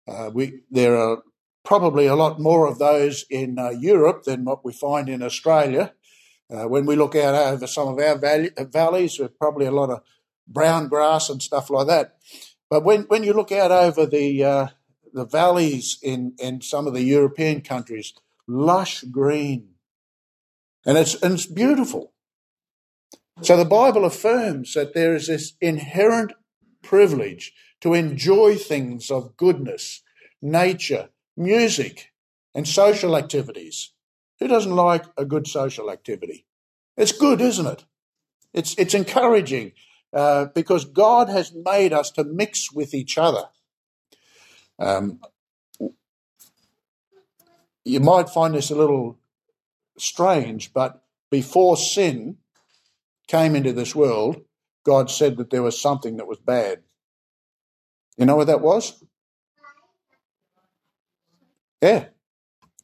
Uh, 0.08 0.30
we 0.34 0.62
there 0.70 0.98
are 0.98 1.24
probably 1.64 2.06
a 2.06 2.16
lot 2.16 2.40
more 2.40 2.68
of 2.68 2.80
those 2.80 3.26
in 3.30 3.58
uh, 3.58 3.70
Europe 3.70 4.24
than 4.24 4.44
what 4.46 4.66
we 4.66 4.74
find 4.74 5.08
in 5.10 5.22
Australia. 5.22 5.94
Uh, 6.54 6.68
when 6.68 6.86
we 6.86 6.96
look 6.96 7.16
out 7.16 7.34
over 7.34 7.66
some 7.66 7.88
of 7.88 7.98
our 7.98 8.18
valley, 8.18 8.52
valleys, 8.58 9.18
there's 9.18 9.32
probably 9.40 9.66
a 9.66 9.72
lot 9.72 9.90
of 9.90 10.04
brown 10.48 10.88
grass 10.88 11.30
and 11.30 11.42
stuff 11.42 11.70
like 11.70 11.88
that. 11.88 12.18
But 12.70 12.84
when, 12.84 13.04
when 13.04 13.24
you 13.24 13.34
look 13.34 13.52
out 13.52 13.72
over 13.72 14.06
the 14.06 14.44
uh, 14.44 14.68
the 15.14 15.26
valleys 15.26 16.00
in, 16.02 16.34
in 16.40 16.62
some 16.62 16.88
of 16.88 16.94
the 16.94 17.04
European 17.04 17.62
countries, 17.62 18.14
lush 18.48 19.04
green, 19.04 19.70
and 20.86 20.98
it's 20.98 21.16
and 21.22 21.34
it's 21.34 21.46
beautiful. 21.46 22.14
So 23.42 23.58
the 23.58 23.66
Bible 23.66 24.06
affirms 24.06 24.74
that 24.74 24.94
there 24.94 25.16
is 25.16 25.28
this 25.28 25.54
inherent 25.60 26.34
privilege 26.84 27.54
to 27.82 27.94
enjoy 27.94 28.56
things 28.56 29.10
of 29.10 29.36
goodness, 29.38 30.04
nature, 30.42 31.10
music, 31.36 32.12
and 32.54 32.68
social 32.68 33.18
activities. 33.18 33.92
Who 34.40 34.48
doesn't 34.48 34.76
like 34.76 35.06
a 35.18 35.26
good 35.26 35.48
social 35.48 35.92
activity? 35.92 36.46
It's 36.98 37.12
good, 37.12 37.42
isn't 37.42 37.66
it? 37.66 37.86
It's 38.54 38.76
it's 38.78 38.94
encouraging. 38.94 39.74
Uh, 40.14 40.46
because 40.54 40.86
God 40.86 41.28
has 41.28 41.52
made 41.54 41.92
us 41.92 42.12
to 42.12 42.24
mix 42.24 42.72
with 42.72 42.94
each 42.94 43.18
other. 43.18 43.46
Um, 44.78 45.22
you 47.84 48.00
might 48.00 48.30
find 48.30 48.54
this 48.54 48.70
a 48.70 48.76
little 48.76 49.18
strange, 49.98 50.72
but 50.72 51.04
before 51.32 51.78
sin 51.78 52.38
came 53.28 53.56
into 53.56 53.74
this 53.74 53.96
world, 53.96 54.42
God 54.84 55.10
said 55.10 55.38
that 55.38 55.50
there 55.50 55.64
was 55.64 55.82
something 55.82 56.18
that 56.18 56.28
was 56.28 56.38
bad. 56.38 56.84
You 58.16 58.28
know 58.28 58.36
what 58.36 58.48
that 58.48 58.62
was? 58.62 59.04
Yeah. 61.82 62.06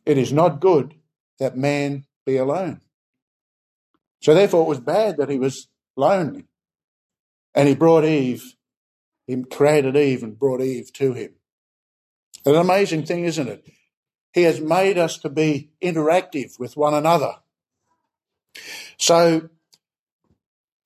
It 0.03 0.17
is 0.17 0.33
not 0.33 0.59
good 0.59 0.95
that 1.39 1.57
man 1.57 2.05
be 2.25 2.37
alone. 2.37 2.81
So 4.21 4.33
therefore, 4.33 4.63
it 4.65 4.69
was 4.69 4.79
bad 4.79 5.17
that 5.17 5.29
he 5.29 5.39
was 5.39 5.67
lonely. 5.95 6.45
And 7.55 7.67
he 7.67 7.75
brought 7.75 8.05
Eve, 8.05 8.55
he 9.25 9.43
created 9.43 9.95
Eve 9.95 10.23
and 10.23 10.37
brought 10.37 10.61
Eve 10.61 10.91
to 10.93 11.13
him. 11.13 11.35
An 12.45 12.55
amazing 12.55 13.05
thing, 13.05 13.25
isn't 13.25 13.47
it? 13.47 13.65
He 14.33 14.43
has 14.43 14.61
made 14.61 14.97
us 14.97 15.17
to 15.19 15.29
be 15.29 15.71
interactive 15.81 16.59
with 16.59 16.77
one 16.77 16.93
another. 16.93 17.35
So, 18.97 19.49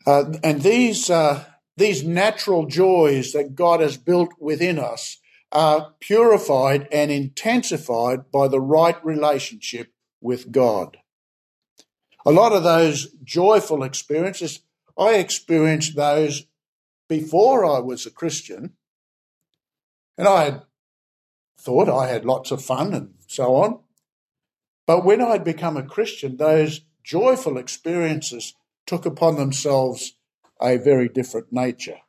uh, 0.06 0.34
and 0.44 0.62
these, 0.62 1.10
uh, 1.10 1.46
these 1.78 2.04
natural 2.04 2.66
joys 2.66 3.34
that 3.34 3.56
God 3.56 3.82
has 3.82 3.98
built 3.98 4.34
within 4.40 4.80
us 4.80 5.18
are 5.52 5.94
purified 6.00 6.88
and 6.92 7.12
intensified 7.12 8.32
by 8.32 8.48
the 8.48 8.62
right 8.62 9.04
relationship 9.06 9.93
with 10.24 10.52
God. 10.52 10.98
A 12.26 12.32
lot 12.32 12.54
of 12.54 12.64
those 12.64 13.10
joyful 13.24 13.84
experiences, 13.84 14.62
I 14.98 15.16
experienced 15.16 15.96
those 15.96 16.46
before 17.10 17.66
I 17.66 17.80
was 17.80 18.06
a 18.06 18.12
Christian, 18.12 18.74
and 20.18 20.28
I 20.28 20.46
had 20.46 20.62
thought 21.60 21.90
I 21.90 22.08
had 22.08 22.26
lots 22.26 22.52
of 22.52 22.64
fun 22.64 22.94
and 22.94 23.14
so 23.28 23.56
on. 23.56 23.80
But 24.86 25.06
when 25.06 25.22
I'd 25.22 25.44
become 25.44 25.78
a 25.78 25.84
Christian, 25.84 26.38
those 26.38 26.82
joyful 27.04 27.58
experiences 27.58 28.54
took 28.86 29.06
upon 29.06 29.36
themselves 29.36 30.14
a 30.62 30.78
very 30.78 31.10
different 31.10 31.52
nature. 31.52 32.00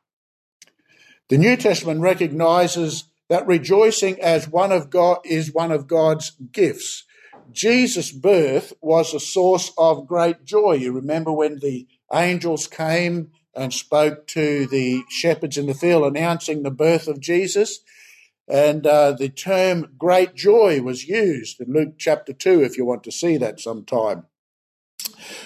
The 1.29 1.37
New 1.37 1.57
Testament 1.57 2.01
recognizes 2.01 3.05
that 3.29 3.47
rejoicing 3.47 4.21
as 4.21 4.47
one 4.47 4.71
of 4.71 4.89
God 4.89 5.19
is 5.25 5.53
one 5.53 5.71
of 5.71 5.87
God's 5.87 6.31
gifts. 6.51 7.04
Jesus' 7.51 8.11
birth 8.11 8.73
was 8.81 9.13
a 9.13 9.19
source 9.19 9.71
of 9.77 10.07
great 10.07 10.45
joy. 10.45 10.73
You 10.73 10.91
remember 10.91 11.31
when 11.31 11.59
the 11.59 11.87
angels 12.13 12.67
came 12.67 13.31
and 13.55 13.73
spoke 13.73 14.27
to 14.27 14.67
the 14.67 15.03
shepherds 15.09 15.57
in 15.57 15.67
the 15.67 15.73
field 15.73 16.03
announcing 16.03 16.63
the 16.63 16.71
birth 16.71 17.07
of 17.07 17.19
Jesus. 17.19 17.79
And 18.47 18.85
uh, 18.85 19.13
the 19.13 19.29
term 19.29 19.93
great 19.97 20.35
joy 20.35 20.81
was 20.81 21.07
used 21.07 21.59
in 21.59 21.73
Luke 21.73 21.95
chapter 21.97 22.33
2, 22.33 22.63
if 22.63 22.77
you 22.77 22.85
want 22.85 23.03
to 23.03 23.11
see 23.11 23.37
that 23.37 23.59
sometime. 23.59 24.25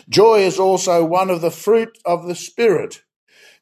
Joy 0.10 0.42
is 0.42 0.60
also 0.60 1.06
one 1.06 1.30
of 1.30 1.42
the 1.42 1.52
fruit 1.52 1.98
of 2.06 2.28
the 2.28 2.36
Spirit. 2.36 3.04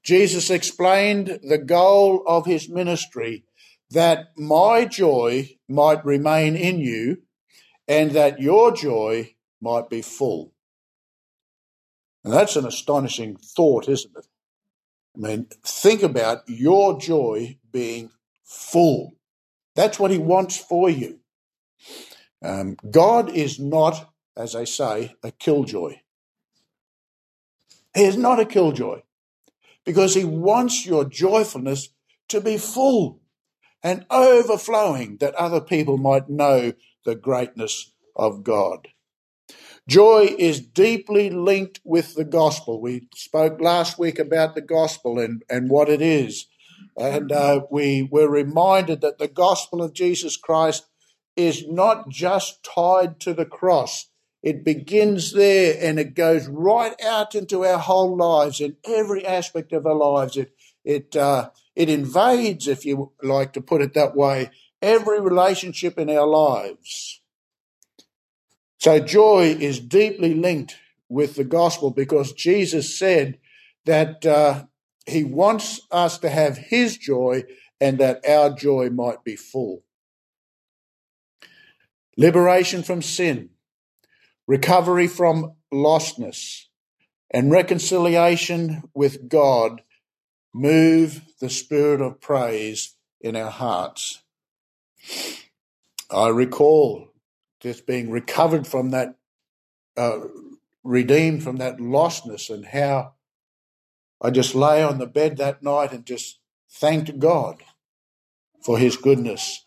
Jesus 0.04 0.50
explained 0.50 1.40
the 1.44 1.58
goal 1.58 2.24
of 2.26 2.46
his 2.46 2.70
ministry 2.70 3.44
that 3.90 4.28
my 4.38 4.86
joy 4.86 5.58
might 5.68 6.04
remain 6.06 6.56
in 6.56 6.80
you 6.80 7.24
and 7.88 8.12
that 8.12 8.42
your 8.42 8.72
joy 8.76 9.36
might 9.62 9.90
be 9.90 10.02
full. 10.02 10.54
And 12.24 12.34
that's 12.34 12.56
an 12.56 12.66
astonishing 12.66 13.38
thought, 13.38 13.88
isn't 13.88 14.16
it? 14.18 14.28
I 15.16 15.20
mean, 15.20 15.48
think 15.64 16.04
about 16.04 16.44
your 16.48 17.00
joy 17.00 17.58
being 17.72 18.12
full. 18.44 19.14
That's 19.76 20.00
what 20.00 20.12
He 20.12 20.18
wants 20.18 20.58
for 20.58 20.90
you. 20.90 21.20
Um, 22.42 22.78
God 22.90 23.30
is 23.30 23.60
not, 23.60 24.12
as 24.36 24.54
they 24.54 24.66
say, 24.66 25.16
a 25.24 25.32
killjoy. 25.32 26.02
He 27.96 28.04
is 28.04 28.18
not 28.18 28.40
a 28.40 28.46
killjoy 28.46 29.02
because 29.86 30.14
He 30.14 30.26
wants 30.26 30.86
your 30.86 31.06
joyfulness 31.06 31.90
to 32.28 32.42
be 32.42 32.58
full 32.58 33.22
and 33.82 34.06
overflowing 34.10 35.18
that 35.18 35.34
other 35.36 35.62
people 35.62 35.98
might 35.98 36.30
know 36.30 36.74
the 37.08 37.16
greatness 37.16 37.94
of 38.18 38.44
God. 38.44 38.90
Joy 39.88 40.36
is 40.38 40.60
deeply 40.60 41.30
linked 41.30 41.80
with 41.86 42.16
the 42.16 42.26
gospel. 42.26 42.82
We 42.82 43.08
spoke 43.16 43.62
last 43.62 43.98
week 43.98 44.20
about 44.20 44.56
the 44.56 44.62
gospel 44.62 45.18
and, 45.18 45.42
and 45.50 45.70
what 45.70 45.88
it 45.88 46.02
is. 46.02 46.48
And 46.98 47.32
uh, 47.32 47.62
we 47.72 48.04
were 48.12 48.30
reminded 48.30 49.00
that 49.02 49.20
the 49.20 49.30
gospel 49.30 49.82
of 49.82 49.94
Jesus 49.94 50.36
Christ 50.36 50.86
is 51.38 51.66
not 51.66 52.10
just 52.10 52.62
tied 52.64 53.22
to 53.22 53.34
the 53.34 53.46
cross. 53.46 54.10
It 54.44 54.66
begins 54.66 55.32
there 55.32 55.78
and 55.82 56.00
it 56.00 56.14
goes 56.14 56.46
right 56.48 57.00
out 57.02 57.36
into 57.36 57.64
our 57.64 57.80
whole 57.80 58.18
lives 58.18 58.60
in 58.60 58.76
every 58.84 59.26
aspect 59.26 59.72
of 59.72 59.86
our 59.86 59.96
lives. 59.96 60.36
It, 60.36 60.52
it, 60.84 61.16
uh, 61.16 61.52
it 61.74 61.90
invades, 61.90 62.68
if 62.68 62.86
you 62.86 63.14
like 63.24 63.54
to 63.54 63.62
put 63.62 63.82
it 63.82 63.94
that 63.94 64.14
way, 64.14 64.50
every 64.82 65.20
relationship 65.20 65.98
in 65.98 66.10
our 66.10 66.28
lives. 66.28 67.22
So 68.80 69.00
joy 69.00 69.58
is 69.60 69.80
deeply 69.80 70.34
linked 70.34 70.78
with 71.10 71.36
the 71.36 71.44
gospel 71.44 71.92
because 71.92 72.34
Jesus 72.34 72.98
said 72.98 73.40
that 73.86 74.26
uh, 74.26 74.66
he 75.06 75.24
wants 75.24 75.82
us 75.92 76.20
to 76.20 76.30
have 76.30 76.58
his 76.58 76.98
joy 76.98 77.44
and 77.80 77.98
that 78.00 78.28
our 78.28 78.50
joy 78.52 78.90
might 78.90 79.24
be 79.24 79.36
full. 79.36 79.84
Liberation 82.18 82.84
from 82.84 83.02
sin, 83.02 83.50
recovery 84.48 85.08
from 85.08 85.54
lostness, 85.74 86.66
and 87.32 87.52
reconciliation 87.52 88.84
with 88.94 89.30
God 89.30 89.82
move 90.54 91.22
the 91.40 91.50
spirit 91.50 92.02
of 92.02 92.20
praise 92.20 92.96
in 93.22 93.36
our 93.36 93.52
hearts. 93.52 94.24
I 96.10 96.30
recall 96.30 97.10
just 97.60 97.86
being 97.86 98.10
recovered 98.10 98.68
from 98.68 98.92
that, 98.92 99.16
uh, 99.96 100.20
redeemed 100.84 101.44
from 101.44 101.58
that 101.58 101.78
lostness, 101.78 102.50
and 102.50 102.66
how 102.66 103.14
I 104.22 104.32
just 104.32 104.56
lay 104.56 104.84
on 104.84 105.00
the 105.00 105.08
bed 105.08 105.38
that 105.38 105.62
night 105.62 105.92
and 105.92 106.06
just 106.06 106.40
thanked 106.70 107.20
God 107.20 107.64
for 108.64 108.78
His 108.78 108.98
goodness. 108.98 109.64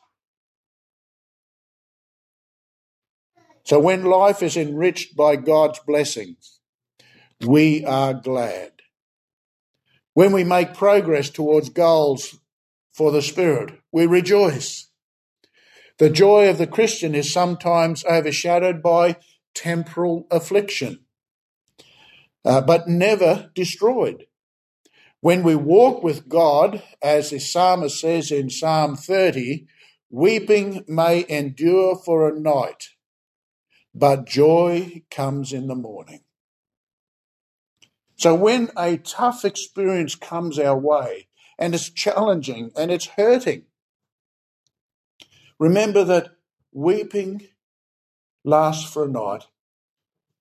So 3.64 3.78
when 3.78 4.04
life 4.04 4.42
is 4.42 4.56
enriched 4.56 5.16
by 5.16 5.36
God's 5.36 5.78
blessings, 5.80 6.60
we 7.46 7.84
are 7.84 8.14
glad. 8.14 8.72
When 10.14 10.32
we 10.32 10.44
make 10.44 10.74
progress 10.74 11.30
towards 11.30 11.68
goals 11.68 12.38
for 12.92 13.12
the 13.12 13.22
Spirit, 13.22 13.78
we 13.92 14.06
rejoice. 14.06 14.89
The 16.00 16.08
joy 16.08 16.48
of 16.48 16.56
the 16.56 16.66
Christian 16.66 17.14
is 17.14 17.30
sometimes 17.30 18.06
overshadowed 18.06 18.82
by 18.82 19.16
temporal 19.52 20.26
affliction, 20.30 21.00
uh, 22.42 22.62
but 22.62 22.88
never 22.88 23.50
destroyed. 23.54 24.24
When 25.20 25.42
we 25.42 25.54
walk 25.54 26.02
with 26.02 26.26
God, 26.26 26.82
as 27.02 27.28
the 27.28 27.38
psalmist 27.38 28.00
says 28.00 28.30
in 28.30 28.48
Psalm 28.48 28.96
30, 28.96 29.66
weeping 30.08 30.86
may 30.88 31.26
endure 31.28 31.96
for 31.96 32.26
a 32.26 32.40
night, 32.40 32.88
but 33.94 34.24
joy 34.24 35.02
comes 35.10 35.52
in 35.52 35.66
the 35.66 35.74
morning. 35.74 36.20
So 38.16 38.34
when 38.34 38.70
a 38.74 38.96
tough 38.96 39.44
experience 39.44 40.14
comes 40.14 40.58
our 40.58 40.78
way, 40.78 41.28
and 41.58 41.74
it's 41.74 41.90
challenging 41.90 42.70
and 42.74 42.90
it's 42.90 43.04
hurting, 43.04 43.64
Remember 45.60 46.04
that 46.04 46.30
weeping 46.72 47.42
lasts 48.44 48.90
for 48.90 49.04
a 49.04 49.08
night, 49.08 49.44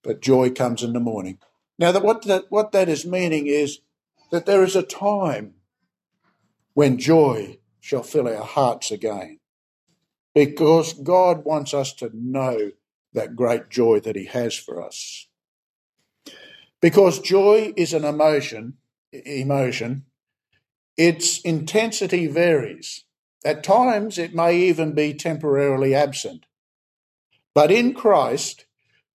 but 0.02 0.22
joy 0.22 0.50
comes 0.50 0.82
in 0.82 0.94
the 0.94 1.00
morning. 1.02 1.40
Now, 1.78 1.92
that 1.92 2.04
what, 2.04 2.24
that, 2.24 2.46
what 2.48 2.72
that 2.72 2.88
is 2.88 3.06
meaning 3.06 3.46
is 3.46 3.82
that 4.32 4.46
there 4.46 4.64
is 4.64 4.78
a 4.78 4.82
time 4.82 5.56
when 6.74 6.98
joy 6.98 7.58
shall 7.82 8.02
fill 8.02 8.30
our 8.30 8.46
hearts 8.46 8.92
again. 8.92 9.40
Because 10.34 10.94
God 10.94 11.44
wants 11.44 11.74
us 11.74 11.92
to 11.96 12.12
know 12.14 12.72
that 13.12 13.36
great 13.36 13.70
joy 13.70 14.00
that 14.00 14.16
He 14.16 14.26
has 14.26 14.56
for 14.56 14.82
us. 14.82 15.28
Because 16.80 17.20
joy 17.20 17.74
is 17.76 17.94
an 17.94 18.06
emotion, 18.06 18.76
emotion, 19.12 20.06
its 20.96 21.42
intensity 21.42 22.28
varies. 22.28 23.04
At 23.46 23.64
times, 23.64 24.18
it 24.18 24.36
may 24.36 24.58
even 24.58 24.94
be 24.94 25.14
temporarily 25.14 25.96
absent. 25.96 26.46
But 27.54 27.72
in 27.72 27.94
Christ, 27.94 28.66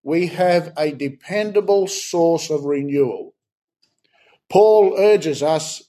we 0.02 0.28
have 0.28 0.72
a 0.76 0.92
dependable 0.92 1.86
source 1.86 2.50
of 2.50 2.64
renewal. 2.64 3.34
Paul 4.48 4.94
urges 4.98 5.42
us, 5.42 5.82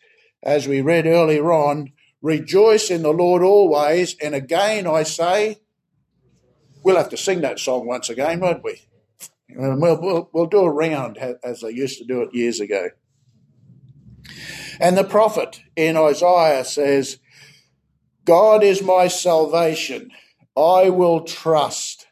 as 0.44 0.68
we 0.68 0.82
read 0.82 1.06
earlier 1.06 1.52
on, 1.52 1.92
rejoice 2.22 2.90
in 2.90 3.04
the 3.04 3.14
Lord 3.14 3.44
always. 3.44 4.16
And 4.22 4.34
again, 4.34 4.88
I 4.88 5.04
say, 5.04 5.60
we'll 6.84 6.98
have 6.98 7.10
to 7.10 7.18
sing 7.18 7.42
that 7.42 7.60
song 7.60 7.88
once 7.88 8.10
again, 8.10 8.40
won't 8.40 8.64
we? 8.64 8.82
We'll, 9.50 10.00
we'll, 10.00 10.30
we'll 10.34 10.46
do 10.46 10.60
a 10.60 10.72
round 10.72 11.18
as 11.18 11.62
they 11.62 11.70
used 11.70 12.00
to 12.00 12.06
do 12.06 12.22
it 12.22 12.34
years 12.34 12.60
ago. 12.60 12.90
And 14.80 14.98
the 14.98 15.04
prophet 15.04 15.62
in 15.76 15.96
Isaiah 15.96 16.66
says, 16.66 17.20
God 18.26 18.64
is 18.64 18.82
my 18.82 19.08
salvation. 19.08 20.12
I 20.58 20.90
will 20.90 21.22
trust. 21.22 22.08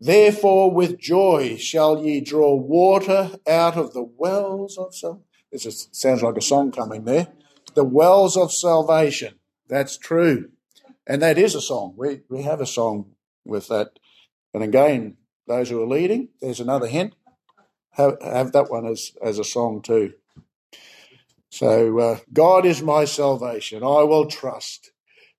Therefore, 0.00 0.70
with 0.70 0.98
joy 0.98 1.56
shall 1.56 2.04
ye 2.04 2.20
draw 2.20 2.54
water 2.54 3.32
out 3.48 3.76
of 3.76 3.92
the 3.92 4.04
wells 4.04 4.78
of 4.78 4.94
salvation. 4.94 5.24
This 5.50 5.88
sounds 5.92 6.22
like 6.22 6.36
a 6.36 6.42
song 6.42 6.70
coming 6.70 7.04
there. 7.04 7.28
The 7.74 7.84
wells 7.84 8.36
of 8.36 8.52
salvation. 8.52 9.34
That's 9.68 9.96
true. 9.96 10.50
And 11.06 11.22
that 11.22 11.38
is 11.38 11.54
a 11.54 11.60
song. 11.60 11.94
We, 11.96 12.20
we 12.28 12.42
have 12.42 12.60
a 12.60 12.66
song 12.66 13.12
with 13.44 13.68
that. 13.68 13.98
And 14.54 14.62
again, 14.62 15.16
those 15.46 15.70
who 15.70 15.82
are 15.82 15.86
leading, 15.86 16.28
there's 16.40 16.60
another 16.60 16.86
hint. 16.86 17.14
Have, 17.92 18.18
have 18.22 18.52
that 18.52 18.70
one 18.70 18.86
as, 18.86 19.12
as 19.22 19.38
a 19.38 19.44
song 19.44 19.82
too. 19.82 20.12
So, 21.50 21.98
uh, 21.98 22.18
God 22.32 22.66
is 22.66 22.82
my 22.82 23.06
salvation. 23.06 23.82
I 23.82 24.04
will 24.04 24.26
trust. 24.26 24.92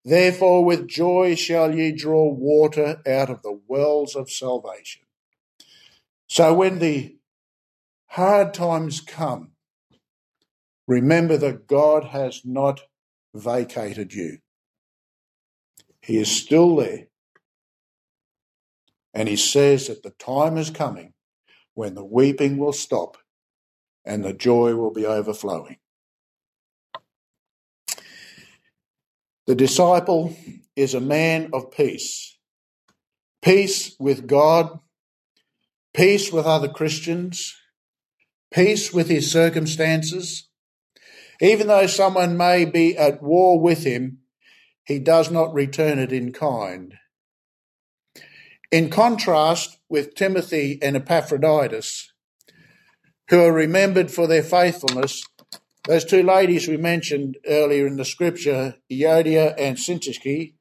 Therefore, 0.06 0.64
with 0.64 0.88
joy 0.88 1.36
shall 1.36 1.76
ye 1.76 1.92
draw 1.92 2.32
water 2.32 3.02
out 3.06 3.30
of 3.30 3.42
the 3.42 3.60
wells 3.68 4.16
of 4.16 4.30
salvation. 4.30 5.04
So 6.28 6.54
when 6.54 6.80
the 6.80 7.18
hard 8.08 8.54
times 8.54 9.02
come, 9.02 9.52
remember 10.88 11.38
that 11.38 11.68
God 11.68 12.06
has 12.06 12.42
not 12.46 12.82
vacated 13.34 14.14
you. 14.14 14.40
He 16.02 16.18
is 16.18 16.32
still 16.32 16.78
there. 16.78 17.08
And 19.14 19.28
he 19.28 19.36
says 19.36 19.88
that 19.88 20.04
the 20.04 20.12
time 20.12 20.58
is 20.58 20.70
coming 20.70 21.14
when 21.74 21.96
the 21.96 22.06
weeping 22.06 22.58
will 22.58 22.74
stop 22.74 23.18
and 24.06 24.24
the 24.24 24.34
joy 24.34 24.76
will 24.76 24.92
be 24.94 25.06
overflowing. 25.06 25.78
The 29.50 29.56
disciple 29.56 30.38
is 30.76 30.94
a 30.94 31.02
man 31.02 31.50
of 31.54 31.72
peace 31.72 32.38
peace 33.42 33.96
with 34.00 34.28
God, 34.28 34.80
peace 35.92 36.32
with 36.32 36.46
other 36.46 36.68
Christians, 36.68 37.56
peace 38.54 38.94
with 38.94 39.10
his 39.10 39.32
circumstances. 39.32 40.48
Even 41.42 41.66
though 41.66 41.88
someone 41.88 42.38
may 42.38 42.64
be 42.64 42.96
at 42.96 43.24
war 43.24 43.60
with 43.60 43.86
him, 43.86 44.20
he 44.86 45.00
does 45.00 45.32
not 45.32 45.52
return 45.52 45.98
it 45.98 46.14
in 46.14 46.32
kind. 46.32 46.94
In 48.72 48.92
contrast 48.92 49.80
with 49.90 50.14
Timothy 50.14 50.78
and 50.80 50.96
Epaphroditus, 50.96 52.14
who 53.32 53.42
are 53.42 53.52
remembered 53.52 54.12
for 54.12 54.28
their 54.28 54.44
faithfulness 54.44 55.24
those 55.86 56.06
two 56.06 56.24
ladies 56.24 56.68
we 56.68 56.78
mentioned 56.78 57.38
earlier 57.48 57.88
in 57.88 57.98
the 57.98 58.06
scripture, 58.06 58.76
Euodia 58.92 59.56
and 59.58 59.78
Syntyche, 59.78 60.54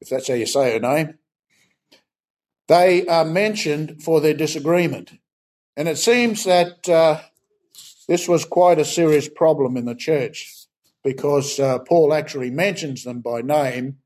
if 0.00 0.08
that's 0.08 0.28
how 0.28 0.34
you 0.34 0.46
say 0.46 0.72
her 0.72 0.80
name, 0.80 1.18
they 2.68 3.06
are 3.06 3.24
mentioned 3.24 4.02
for 4.02 4.20
their 4.20 4.34
disagreement. 4.34 5.12
And 5.76 5.88
it 5.88 5.98
seems 5.98 6.44
that 6.44 6.88
uh, 6.88 7.20
this 8.08 8.28
was 8.28 8.44
quite 8.44 8.78
a 8.78 8.84
serious 8.84 9.28
problem 9.28 9.76
in 9.76 9.84
the 9.84 9.94
church. 9.94 10.66
because 11.06 11.60
uh, 11.60 11.78
Paul 11.78 12.12
actually 12.12 12.50
mentions 12.50 13.04
them 13.04 13.20
by 13.20 13.40
name 13.40 13.98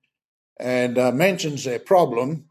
and 0.59 0.99
uh, 0.99 1.11
mentions 1.11 1.64
their 1.64 1.79
problem 1.79 2.44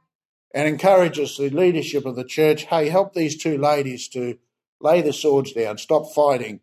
and 0.56 0.68
encourages 0.68 1.38
the 1.38 1.52
leadership 1.52 2.04
of 2.04 2.16
the 2.16 2.24
church 2.24 2.64
hey, 2.64 2.90
help 2.90 3.14
these 3.14 3.38
two 3.38 3.60
ladies 3.60 4.08
to 4.08 4.40
lay 4.82 5.04
the 5.04 5.14
swords 5.14 5.54
down, 5.54 5.78
stop 5.78 6.12
fighting, 6.16 6.62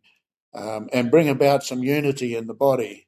um, 0.56 0.88
and 0.92 1.10
bring 1.10 1.28
about 1.28 1.64
some 1.64 1.82
unity 1.82 2.34
in 2.34 2.46
the 2.46 2.54
body. 2.54 3.06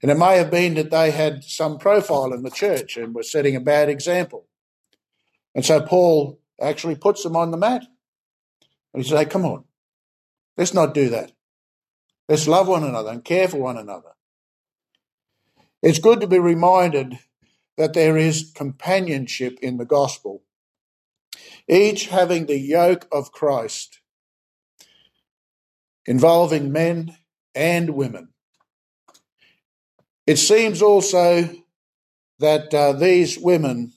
And 0.00 0.10
it 0.10 0.18
may 0.18 0.38
have 0.38 0.50
been 0.50 0.74
that 0.74 0.90
they 0.90 1.12
had 1.12 1.44
some 1.44 1.78
profile 1.78 2.32
in 2.32 2.42
the 2.42 2.50
church 2.50 2.96
and 2.96 3.14
were 3.14 3.22
setting 3.22 3.54
a 3.54 3.60
bad 3.60 3.88
example. 3.88 4.48
And 5.54 5.64
so 5.64 5.80
Paul 5.80 6.40
actually 6.60 6.96
puts 6.96 7.22
them 7.22 7.36
on 7.36 7.50
the 7.50 7.56
mat. 7.56 7.84
And 8.92 9.02
he 9.02 9.08
says, 9.08 9.18
hey, 9.18 9.26
come 9.26 9.44
on, 9.44 9.64
let's 10.56 10.74
not 10.74 10.94
do 10.94 11.08
that. 11.10 11.32
Let's 12.28 12.48
love 12.48 12.66
one 12.66 12.84
another 12.84 13.10
and 13.10 13.24
care 13.24 13.46
for 13.48 13.58
one 13.58 13.76
another. 13.76 14.10
It's 15.82 15.98
good 15.98 16.20
to 16.20 16.26
be 16.26 16.38
reminded 16.38 17.18
that 17.76 17.92
there 17.92 18.16
is 18.16 18.52
companionship 18.54 19.58
in 19.60 19.76
the 19.76 19.84
gospel, 19.84 20.42
each 21.68 22.06
having 22.06 22.46
the 22.46 22.58
yoke 22.58 23.06
of 23.10 23.32
Christ, 23.32 24.00
involving 26.06 26.72
men 26.72 27.16
and 27.54 27.90
women. 27.90 28.28
It 30.26 30.36
seems 30.36 30.82
also 30.82 31.48
that 32.38 32.72
uh, 32.74 32.92
these 32.92 33.38
women 33.38 33.92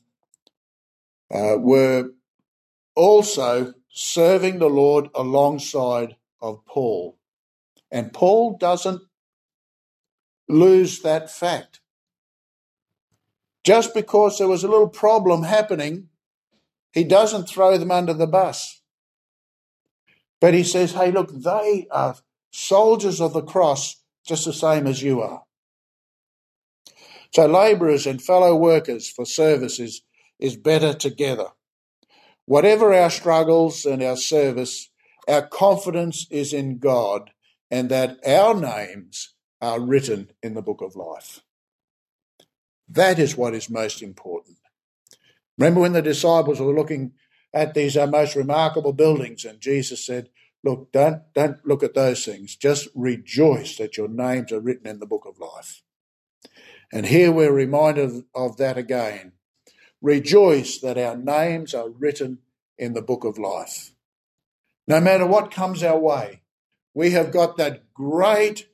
uh, 1.33 1.57
were 1.57 2.11
also 2.95 3.73
serving 3.89 4.59
the 4.59 4.69
Lord 4.69 5.09
alongside 5.15 6.15
of 6.41 6.65
Paul. 6.65 7.17
And 7.91 8.13
Paul 8.13 8.57
doesn't 8.57 9.01
lose 10.47 11.01
that 11.01 11.31
fact. 11.31 11.79
Just 13.63 13.93
because 13.93 14.37
there 14.37 14.47
was 14.47 14.63
a 14.63 14.67
little 14.67 14.89
problem 14.89 15.43
happening, 15.43 16.09
he 16.93 17.03
doesn't 17.03 17.49
throw 17.49 17.77
them 17.77 17.91
under 17.91 18.13
the 18.13 18.27
bus. 18.27 18.74
But 20.41 20.53
he 20.53 20.63
says, 20.63 20.93
hey, 20.93 21.11
look, 21.11 21.31
they 21.31 21.87
are 21.91 22.15
soldiers 22.51 23.21
of 23.21 23.33
the 23.33 23.41
cross 23.41 23.97
just 24.25 24.45
the 24.45 24.53
same 24.53 24.87
as 24.87 25.01
you 25.01 25.21
are. 25.21 25.43
So, 27.33 27.45
labourers 27.45 28.05
and 28.05 28.21
fellow 28.21 28.55
workers 28.55 29.09
for 29.09 29.25
service 29.25 29.79
is, 29.79 30.01
is 30.39 30.55
better 30.55 30.93
together. 30.93 31.47
Whatever 32.45 32.93
our 32.93 33.09
struggles 33.09 33.85
and 33.85 34.01
our 34.01 34.15
service, 34.15 34.89
our 35.27 35.45
confidence 35.45 36.27
is 36.29 36.53
in 36.53 36.77
God 36.77 37.31
and 37.71 37.89
that 37.89 38.17
our 38.25 38.53
names 38.53 39.33
are 39.61 39.79
written 39.79 40.31
in 40.43 40.53
the 40.53 40.61
book 40.61 40.81
of 40.81 40.95
life. 40.95 41.41
That 42.87 43.19
is 43.19 43.35
what 43.35 43.55
is 43.55 43.69
most 43.69 44.01
important. 44.01 44.57
Remember 45.57 45.81
when 45.81 45.93
the 45.93 46.01
disciples 46.01 46.59
were 46.59 46.73
looking 46.73 47.13
at 47.55 47.73
these 47.73 47.95
uh, 47.95 48.05
most 48.05 48.35
remarkable 48.35 48.93
buildings, 48.93 49.45
and 49.45 49.61
Jesus 49.61 50.05
said, 50.05 50.29
Look, 50.63 50.91
don't, 50.91 51.21
don't 51.35 51.65
look 51.65 51.83
at 51.83 51.93
those 51.93 52.25
things. 52.25 52.55
Just 52.55 52.87
rejoice 52.95 53.77
that 53.77 53.97
your 53.97 54.07
names 54.07 54.51
are 54.51 54.59
written 54.59 54.87
in 54.87 54.99
the 54.99 55.05
book 55.05 55.25
of 55.27 55.39
life. 55.39 55.83
And 56.91 57.05
here 57.05 57.31
we're 57.31 57.53
reminded 57.53 58.23
of 58.33 58.57
that 58.57 58.75
again. 58.75 59.33
Rejoice 60.01 60.79
that 60.79 60.97
our 60.97 61.15
names 61.15 61.75
are 61.75 61.89
written 61.89 62.39
in 62.79 62.93
the 62.93 63.03
book 63.03 63.23
of 63.23 63.37
life. 63.37 63.91
No 64.87 64.99
matter 64.99 65.25
what 65.27 65.51
comes 65.51 65.83
our 65.83 65.99
way, 65.99 66.41
we 66.95 67.11
have 67.11 67.31
got 67.31 67.57
that 67.57 67.93
great 67.93 68.67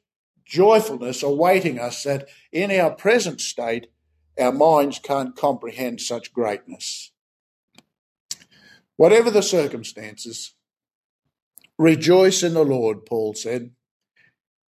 joyfulness 0.45 1.23
awaiting 1.23 1.77
us 1.77 2.03
that 2.03 2.29
in 2.53 2.71
our 2.71 2.91
present 2.91 3.41
state, 3.41 3.87
our 4.39 4.53
minds 4.53 4.97
can't 4.99 5.35
comprehend 5.35 5.99
such 5.99 6.33
greatness. 6.33 7.10
Whatever 9.01 9.31
the 9.31 9.41
circumstances, 9.41 10.53
rejoice 11.79 12.43
in 12.43 12.53
the 12.53 12.63
Lord, 12.63 13.03
Paul 13.03 13.33
said. 13.33 13.71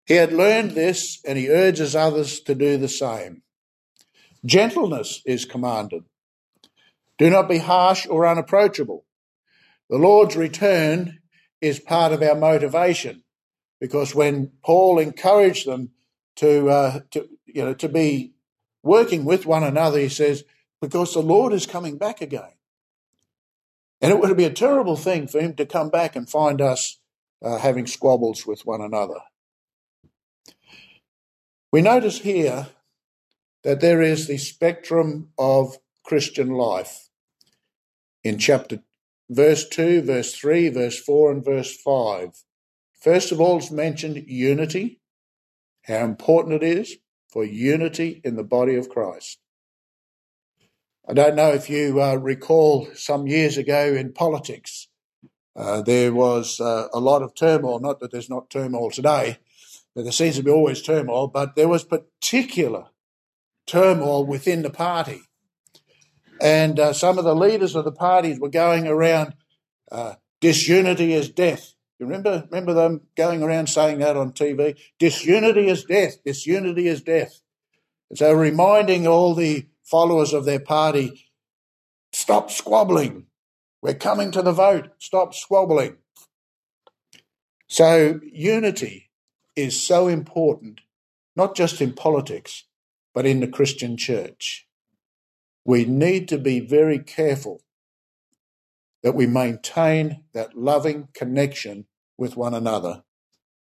He 0.05 0.13
had 0.13 0.31
learned 0.31 0.71
this 0.71 1.19
and 1.27 1.37
he 1.37 1.49
urges 1.49 1.97
others 1.97 2.39
to 2.43 2.55
do 2.55 2.77
the 2.77 2.87
same. 2.87 3.41
Gentleness 4.45 5.21
is 5.25 5.43
commanded. 5.43 6.05
Do 7.17 7.29
not 7.29 7.49
be 7.49 7.57
harsh 7.57 8.07
or 8.09 8.25
unapproachable. 8.25 9.03
The 9.89 9.97
Lord's 9.97 10.37
return 10.37 11.19
is 11.59 11.81
part 11.81 12.13
of 12.13 12.21
our 12.21 12.35
motivation 12.35 13.23
because 13.81 14.15
when 14.15 14.53
Paul 14.63 14.97
encouraged 14.99 15.67
them 15.67 15.89
to, 16.37 16.69
uh, 16.69 16.99
to, 17.11 17.27
you 17.47 17.65
know, 17.65 17.73
to 17.73 17.89
be 17.89 18.31
working 18.81 19.25
with 19.25 19.45
one 19.45 19.63
another, 19.63 19.99
he 19.99 20.07
says, 20.07 20.45
because 20.79 21.13
the 21.13 21.21
Lord 21.21 21.51
is 21.51 21.65
coming 21.65 21.97
back 21.97 22.21
again. 22.21 22.53
And 24.01 24.11
it 24.11 24.19
would 24.19 24.35
be 24.35 24.45
a 24.45 24.51
terrible 24.51 24.95
thing 24.95 25.27
for 25.27 25.39
him 25.39 25.53
to 25.55 25.65
come 25.65 25.89
back 25.89 26.15
and 26.15 26.29
find 26.29 26.59
us 26.59 26.99
uh, 27.43 27.59
having 27.59 27.85
squabbles 27.85 28.45
with 28.47 28.65
one 28.65 28.81
another. 28.81 29.19
We 31.71 31.81
notice 31.81 32.19
here 32.19 32.69
that 33.63 33.79
there 33.79 34.01
is 34.01 34.27
the 34.27 34.37
spectrum 34.37 35.29
of 35.37 35.77
Christian 36.03 36.49
life 36.49 37.09
in 38.23 38.37
chapter 38.37 38.81
verse 39.29 39.67
2, 39.69 40.01
verse 40.01 40.35
3, 40.35 40.69
verse 40.69 40.99
4, 40.99 41.31
and 41.31 41.45
verse 41.45 41.75
5. 41.77 42.43
First 42.99 43.31
of 43.31 43.39
all, 43.39 43.57
it's 43.57 43.71
mentioned 43.71 44.25
unity, 44.27 44.99
how 45.85 46.03
important 46.03 46.61
it 46.61 46.63
is 46.63 46.97
for 47.29 47.45
unity 47.45 48.21
in 48.23 48.35
the 48.35 48.43
body 48.43 48.75
of 48.75 48.89
Christ. 48.89 49.39
I 51.11 51.13
don't 51.13 51.35
know 51.35 51.51
if 51.51 51.69
you 51.69 52.01
uh, 52.01 52.15
recall 52.15 52.87
some 52.95 53.27
years 53.27 53.57
ago 53.57 53.93
in 53.93 54.13
politics, 54.13 54.87
uh, 55.57 55.81
there 55.81 56.13
was 56.13 56.61
uh, 56.61 56.87
a 56.93 57.01
lot 57.01 57.21
of 57.21 57.35
turmoil. 57.35 57.81
Not 57.81 57.99
that 57.99 58.13
there's 58.13 58.29
not 58.29 58.49
turmoil 58.49 58.89
today, 58.91 59.39
but 59.93 60.03
there 60.03 60.13
seems 60.13 60.37
to 60.37 60.43
be 60.43 60.51
always 60.51 60.81
turmoil, 60.81 61.27
but 61.27 61.57
there 61.57 61.67
was 61.67 61.83
particular 61.83 62.85
turmoil 63.67 64.25
within 64.25 64.61
the 64.61 64.69
party. 64.69 65.23
And 66.39 66.79
uh, 66.79 66.93
some 66.93 67.17
of 67.17 67.25
the 67.25 67.35
leaders 67.35 67.75
of 67.75 67.83
the 67.83 67.91
parties 67.91 68.39
were 68.39 68.47
going 68.47 68.87
around, 68.87 69.33
uh, 69.91 70.13
disunity 70.39 71.11
is 71.11 71.27
death. 71.27 71.73
You 71.99 72.05
remember, 72.05 72.47
remember 72.49 72.73
them 72.73 73.01
going 73.17 73.43
around 73.43 73.67
saying 73.67 73.99
that 73.99 74.15
on 74.15 74.31
TV? 74.31 74.77
Disunity 74.97 75.67
is 75.67 75.83
death. 75.83 76.23
Disunity 76.23 76.87
is 76.87 77.01
death. 77.01 77.41
And 78.09 78.17
so 78.17 78.31
reminding 78.31 79.07
all 79.07 79.35
the 79.35 79.65
followers 79.91 80.31
of 80.31 80.45
their 80.45 80.59
party, 80.59 81.27
stop 82.13 82.49
squabbling. 82.49 83.27
We're 83.81 83.93
coming 83.93 84.31
to 84.31 84.41
the 84.41 84.53
vote. 84.53 84.89
Stop 84.99 85.33
squabbling. 85.33 85.97
So 87.67 88.21
unity 88.31 89.11
is 89.55 89.81
so 89.81 90.07
important, 90.07 90.81
not 91.35 91.55
just 91.55 91.81
in 91.81 91.93
politics, 91.93 92.65
but 93.13 93.25
in 93.25 93.41
the 93.41 93.47
Christian 93.47 93.97
church. 93.97 94.67
We 95.65 95.85
need 95.85 96.27
to 96.29 96.37
be 96.37 96.61
very 96.61 96.99
careful 96.99 97.61
that 99.03 99.15
we 99.15 99.27
maintain 99.27 100.23
that 100.33 100.57
loving 100.57 101.09
connection 101.13 101.85
with 102.17 102.37
one 102.37 102.53
another. 102.53 103.03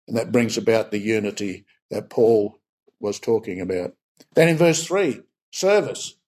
And 0.07 0.15
that 0.17 0.31
brings 0.31 0.57
about 0.57 0.91
the 0.91 0.99
unity 0.99 1.65
that 1.89 2.09
Paul 2.09 2.59
was 2.99 3.19
talking 3.19 3.61
about. 3.61 3.93
Then 4.35 4.49
in 4.49 4.57
verse 4.57 4.85
3, 4.85 5.21
service. 5.51 6.18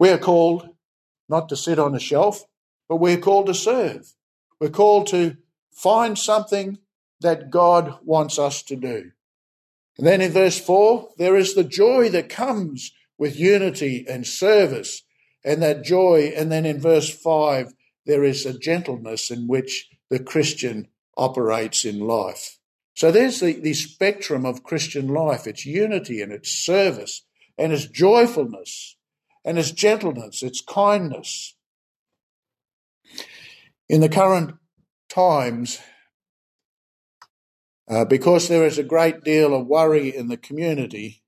We 0.00 0.08
are 0.08 0.18
called 0.18 0.66
not 1.28 1.50
to 1.50 1.56
sit 1.56 1.78
on 1.78 1.94
a 1.94 2.00
shelf, 2.00 2.44
but 2.88 2.96
we're 2.96 3.18
called 3.18 3.46
to 3.46 3.54
serve. 3.54 4.14
We're 4.58 4.70
called 4.70 5.08
to 5.08 5.36
find 5.70 6.18
something 6.18 6.78
that 7.20 7.50
God 7.50 7.98
wants 8.02 8.38
us 8.38 8.62
to 8.62 8.76
do. 8.76 9.12
And 9.98 10.06
then 10.06 10.22
in 10.22 10.32
verse 10.32 10.58
4, 10.58 11.10
there 11.18 11.36
is 11.36 11.54
the 11.54 11.64
joy 11.64 12.08
that 12.08 12.30
comes 12.30 12.92
with 13.18 13.38
unity 13.38 14.06
and 14.08 14.26
service, 14.26 15.02
and 15.44 15.62
that 15.62 15.84
joy. 15.84 16.32
And 16.34 16.50
then 16.50 16.64
in 16.64 16.80
verse 16.80 17.10
5, 17.10 17.74
there 18.06 18.24
is 18.24 18.46
a 18.46 18.58
gentleness 18.58 19.30
in 19.30 19.48
which 19.48 19.90
the 20.08 20.18
Christian 20.18 20.88
operates 21.18 21.84
in 21.84 22.00
life. 22.00 22.58
So 22.94 23.12
there's 23.12 23.40
the, 23.40 23.52
the 23.52 23.74
spectrum 23.74 24.46
of 24.46 24.64
Christian 24.64 25.08
life 25.08 25.46
its 25.46 25.66
unity 25.66 26.22
and 26.22 26.32
its 26.32 26.50
service 26.50 27.22
and 27.58 27.70
its 27.74 27.84
joyfulness 27.84 28.96
and 29.44 29.58
its 29.58 29.70
gentleness, 29.70 30.42
its 30.42 30.60
kindness. 30.60 31.54
In 33.88 34.00
the 34.00 34.08
current 34.08 34.56
times, 35.08 35.80
uh, 37.88 38.04
because 38.04 38.48
there 38.48 38.64
is 38.64 38.78
a 38.78 38.84
great 38.84 39.24
deal 39.24 39.54
of 39.54 39.66
worry 39.66 40.14
in 40.14 40.28
the 40.28 40.36
community, 40.36 41.22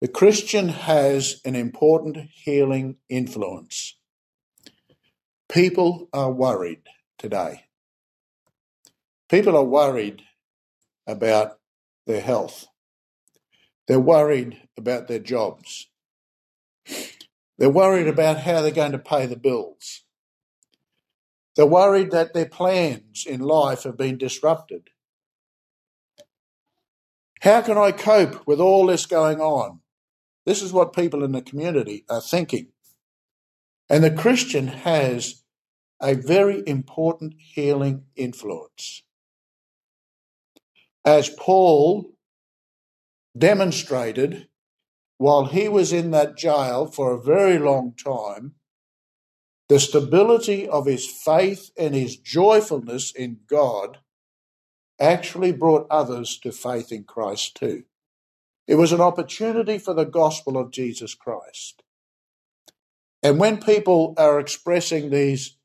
the 0.00 0.08
Christian 0.08 0.68
has 0.68 1.40
an 1.44 1.54
important 1.54 2.28
healing 2.32 2.96
influence. 3.08 3.98
People 5.48 6.08
are 6.12 6.32
worried 6.32 6.82
today. 7.18 7.64
People 9.28 9.56
are 9.56 9.64
worried 9.64 10.22
about 11.06 11.58
their 12.06 12.20
health. 12.20 12.66
They're 13.86 14.00
worried 14.00 14.60
about 14.76 15.08
their 15.08 15.18
jobs. 15.18 15.88
They're 17.58 17.70
worried 17.70 18.08
about 18.08 18.40
how 18.40 18.60
they're 18.60 18.70
going 18.70 18.92
to 18.92 18.98
pay 18.98 19.26
the 19.26 19.36
bills. 19.36 20.02
They're 21.54 21.66
worried 21.66 22.10
that 22.10 22.34
their 22.34 22.46
plans 22.46 23.24
in 23.26 23.40
life 23.40 23.84
have 23.84 23.96
been 23.96 24.18
disrupted. 24.18 24.90
How 27.40 27.62
can 27.62 27.78
I 27.78 27.92
cope 27.92 28.46
with 28.46 28.60
all 28.60 28.86
this 28.86 29.06
going 29.06 29.40
on? 29.40 29.80
This 30.44 30.62
is 30.62 30.72
what 30.72 30.92
people 30.92 31.24
in 31.24 31.32
the 31.32 31.42
community 31.42 32.04
are 32.08 32.20
thinking. 32.20 32.68
And 33.88 34.04
the 34.04 34.10
Christian 34.10 34.68
has 34.68 35.42
a 36.00 36.14
very 36.14 36.62
important 36.66 37.34
healing 37.38 38.04
influence. 38.16 39.02
As 41.04 41.30
Paul 41.30 42.12
demonstrated 43.36 44.48
while 45.18 45.46
he 45.46 45.68
was 45.68 45.92
in 45.92 46.10
that 46.10 46.36
jail 46.36 46.86
for 46.86 47.12
a 47.12 47.22
very 47.22 47.58
long 47.58 47.94
time, 47.94 48.54
the 49.68 49.80
stability 49.80 50.68
of 50.68 50.86
his 50.86 51.06
faith 51.06 51.70
and 51.76 51.94
his 51.94 52.16
joyfulness 52.16 53.12
in 53.12 53.38
God 53.48 53.98
actually 55.00 55.52
brought 55.52 55.86
others 55.90 56.38
to 56.38 56.52
faith 56.52 56.92
in 56.92 57.04
Christ 57.04 57.56
too. 57.56 57.84
It 58.66 58.76
was 58.76 58.92
an 58.92 59.00
opportunity 59.00 59.78
for 59.78 59.94
the 59.94 60.04
gospel 60.04 60.56
of 60.56 60.70
Jesus 60.70 61.14
Christ. 61.14 61.82
And 63.22 63.38
when 63.38 63.60
people 63.60 64.14
are 64.18 64.38
expressing 64.38 65.10
these 65.10 65.56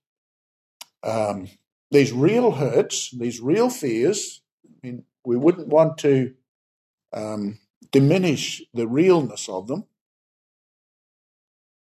um, 1.03 1.49
these 1.89 2.13
real 2.13 2.51
hurts, 2.51 3.09
these 3.11 3.41
real 3.41 3.69
fears, 3.69 4.41
I 4.65 4.87
mean, 4.87 5.03
we 5.25 5.35
wouldn't 5.35 5.67
want 5.67 5.97
to 5.99 6.33
um, 7.11 7.59
diminish 7.91 8.61
the 8.73 8.87
realness 8.87 9.49
of 9.49 9.67
them. 9.67 9.85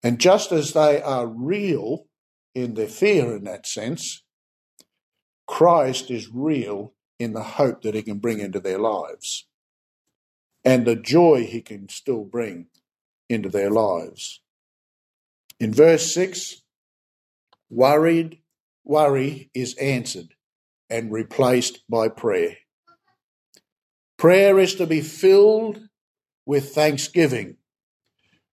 And 0.02 0.20
just 0.20 0.52
as 0.52 0.72
they 0.72 1.00
are 1.00 1.26
real 1.26 2.07
in 2.54 2.74
their 2.74 2.88
fear 2.88 3.37
in 3.37 3.44
that 3.44 3.66
sense, 3.66 4.22
Christ 5.46 6.11
is 6.11 6.28
real 6.28 6.94
in 7.18 7.33
the 7.33 7.42
hope 7.42 7.83
that 7.83 7.94
he 7.94 8.02
can 8.02 8.18
bring 8.18 8.40
into 8.40 8.61
their 8.61 8.78
lives 8.78 9.46
and 10.64 10.87
the 10.87 10.96
joy 10.96 11.44
he 11.44 11.61
can 11.61 11.88
still 11.88 12.24
bring 12.24 12.66
into 13.28 13.48
their 13.48 13.70
lives. 13.70 14.40
In 15.61 15.72
verse 15.72 16.12
6, 16.14 16.62
worried, 17.70 18.40
worry 18.85 19.50
is 19.54 19.74
answered 19.76 20.35
and 20.90 21.12
replaced 21.12 21.83
by 21.88 22.09
prayer. 22.09 22.57
Prayer 24.24 24.58
is 24.58 24.74
to 24.76 24.87
be 24.87 25.02
filled 25.02 25.87
with 26.46 26.74
thanksgiving, 26.74 27.58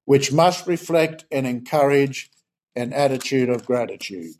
which 0.03 0.29
must 0.29 0.67
reflect 0.67 1.23
and 1.31 1.47
encourage 1.47 2.29
an 2.75 2.91
attitude 2.91 3.47
of 3.47 3.65
gratitude. 3.65 4.35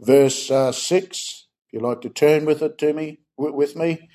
Verse 0.00 0.50
uh, 0.50 0.72
6, 0.72 1.46
if 1.66 1.72
you 1.74 1.80
like 1.80 2.00
to 2.00 2.08
turn 2.08 2.46
with 2.46 2.62
it 2.62 2.78
to 2.78 2.94
me, 2.94 3.18
with 3.36 3.76
me, 3.76 4.08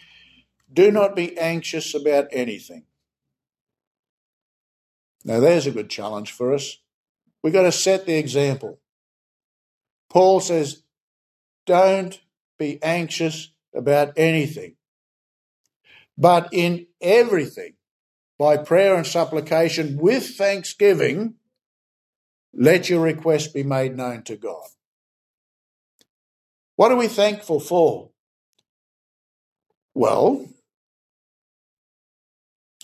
do 0.73 0.89
not 0.91 1.15
be 1.15 1.37
anxious 1.37 1.93
about 1.93 2.25
anything. 2.31 2.85
Now, 5.23 5.39
there's 5.39 5.67
a 5.67 5.71
good 5.71 5.91
challenge 5.91 6.31
for 6.31 6.51
us. 6.51 6.77
We've 7.43 7.53
got 7.53 7.61
to 7.61 7.71
set 7.71 8.07
the 8.07 8.15
example. 8.15 8.79
Paul 10.09 10.39
says, 10.39 10.81
don't 11.67 12.19
be 12.57 12.81
anxious 12.81 13.51
about 13.75 14.13
anything, 14.17 14.77
but 16.21 16.49
in 16.51 16.85
everything, 17.01 17.73
by 18.37 18.55
prayer 18.55 18.95
and 18.95 19.07
supplication 19.07 19.97
with 19.97 20.37
thanksgiving, 20.37 21.33
let 22.53 22.89
your 22.89 23.01
request 23.01 23.55
be 23.55 23.63
made 23.63 23.97
known 23.97 24.21
to 24.23 24.35
God. 24.35 24.67
What 26.75 26.91
are 26.91 26.95
we 26.95 27.07
thankful 27.07 27.59
for? 27.59 28.11
Well, 29.95 30.45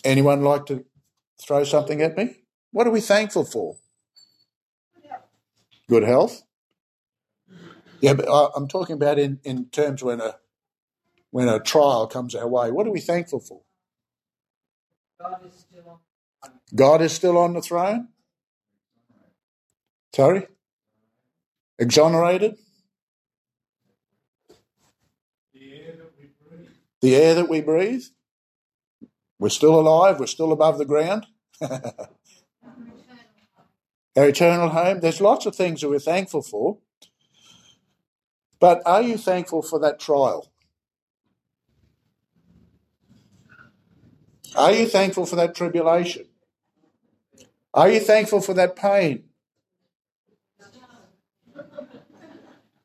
anyone 0.02 0.42
like 0.42 0.66
to 0.66 0.84
throw 1.40 1.62
something 1.62 2.02
at 2.02 2.16
me? 2.16 2.34
What 2.72 2.88
are 2.88 2.92
we 2.92 3.00
thankful 3.00 3.44
for? 3.44 3.76
Good 5.88 6.02
health. 6.02 6.42
Yeah, 8.00 8.14
but 8.14 8.26
uh, 8.26 8.50
I'm 8.56 8.66
talking 8.66 8.94
about 8.94 9.20
in, 9.20 9.38
in 9.44 9.66
terms 9.66 10.02
when 10.02 10.20
a 10.20 10.36
when 11.30 11.48
a 11.48 11.60
trial 11.60 12.06
comes 12.06 12.34
our 12.34 12.48
way. 12.48 12.70
What 12.70 12.86
are 12.86 12.90
we 12.90 13.00
thankful 13.00 13.40
for? 13.40 13.62
God 15.20 15.40
is 15.46 15.54
still 15.60 15.88
on. 15.88 15.98
God 16.74 17.02
is 17.02 17.12
still 17.12 17.38
on 17.38 17.54
the 17.54 17.62
throne. 17.62 18.08
Sorry, 20.14 20.46
exonerated. 21.78 22.56
The 25.54 25.72
air 25.72 25.96
that 25.96 26.12
we 26.18 26.30
breathe. 26.48 26.68
The 27.02 27.16
air 27.16 27.34
that 27.34 27.48
we 27.48 27.60
breathe. 27.60 28.02
We're 29.38 29.48
still 29.50 29.78
alive. 29.78 30.18
We're 30.18 30.26
still 30.26 30.52
above 30.52 30.78
the 30.78 30.84
ground. 30.84 31.26
Our 31.60 31.78
eternal 34.16 34.70
home. 34.70 35.00
There's 35.00 35.20
lots 35.20 35.46
of 35.46 35.54
things 35.54 35.80
that 35.80 35.88
we're 35.88 36.00
thankful 36.00 36.42
for. 36.42 36.78
But 38.60 38.82
are 38.84 39.02
you 39.02 39.16
thankful 39.16 39.62
for 39.62 39.78
that 39.80 40.00
trial? 40.00 40.50
Are 44.58 44.72
you 44.72 44.88
thankful 44.88 45.24
for 45.24 45.36
that 45.36 45.54
tribulation? 45.54 46.26
Are 47.72 47.88
you 47.88 48.00
thankful 48.00 48.40
for 48.40 48.54
that 48.54 48.74
pain? 48.74 49.22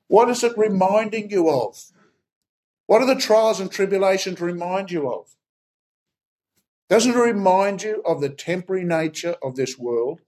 What 0.07 0.29
is 0.29 0.43
it 0.43 0.55
reminding 0.55 1.31
you 1.31 1.49
of? 1.49 1.83
What 2.85 3.01
are 3.01 3.07
the 3.07 3.19
trials 3.19 3.59
and 3.59 3.71
tribulations 3.71 4.39
remind 4.39 4.91
you 4.91 5.11
of? 5.11 5.35
Doesn't 6.89 7.13
it 7.13 7.17
remind 7.17 7.81
you 7.81 8.03
of 8.05 8.21
the 8.21 8.29
temporary 8.29 8.83
nature 8.83 9.35
of 9.41 9.55
this 9.55 9.75
world? 9.75 10.19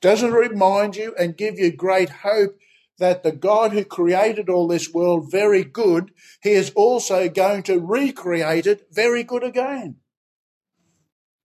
Doesn't 0.00 0.32
it 0.32 0.50
remind 0.50 0.94
you 0.94 1.16
and 1.18 1.36
give 1.36 1.58
you 1.58 1.72
great 1.72 2.10
hope 2.10 2.60
that 2.98 3.24
the 3.24 3.32
God 3.32 3.72
who 3.72 3.84
created 3.84 4.48
all 4.48 4.68
this 4.68 4.94
world 4.94 5.32
very 5.32 5.64
good, 5.64 6.12
he 6.40 6.52
is 6.52 6.70
also 6.76 7.28
going 7.28 7.64
to 7.64 7.80
recreate 7.80 8.68
it 8.68 8.86
very 8.92 9.24
good 9.24 9.42
again? 9.42 9.96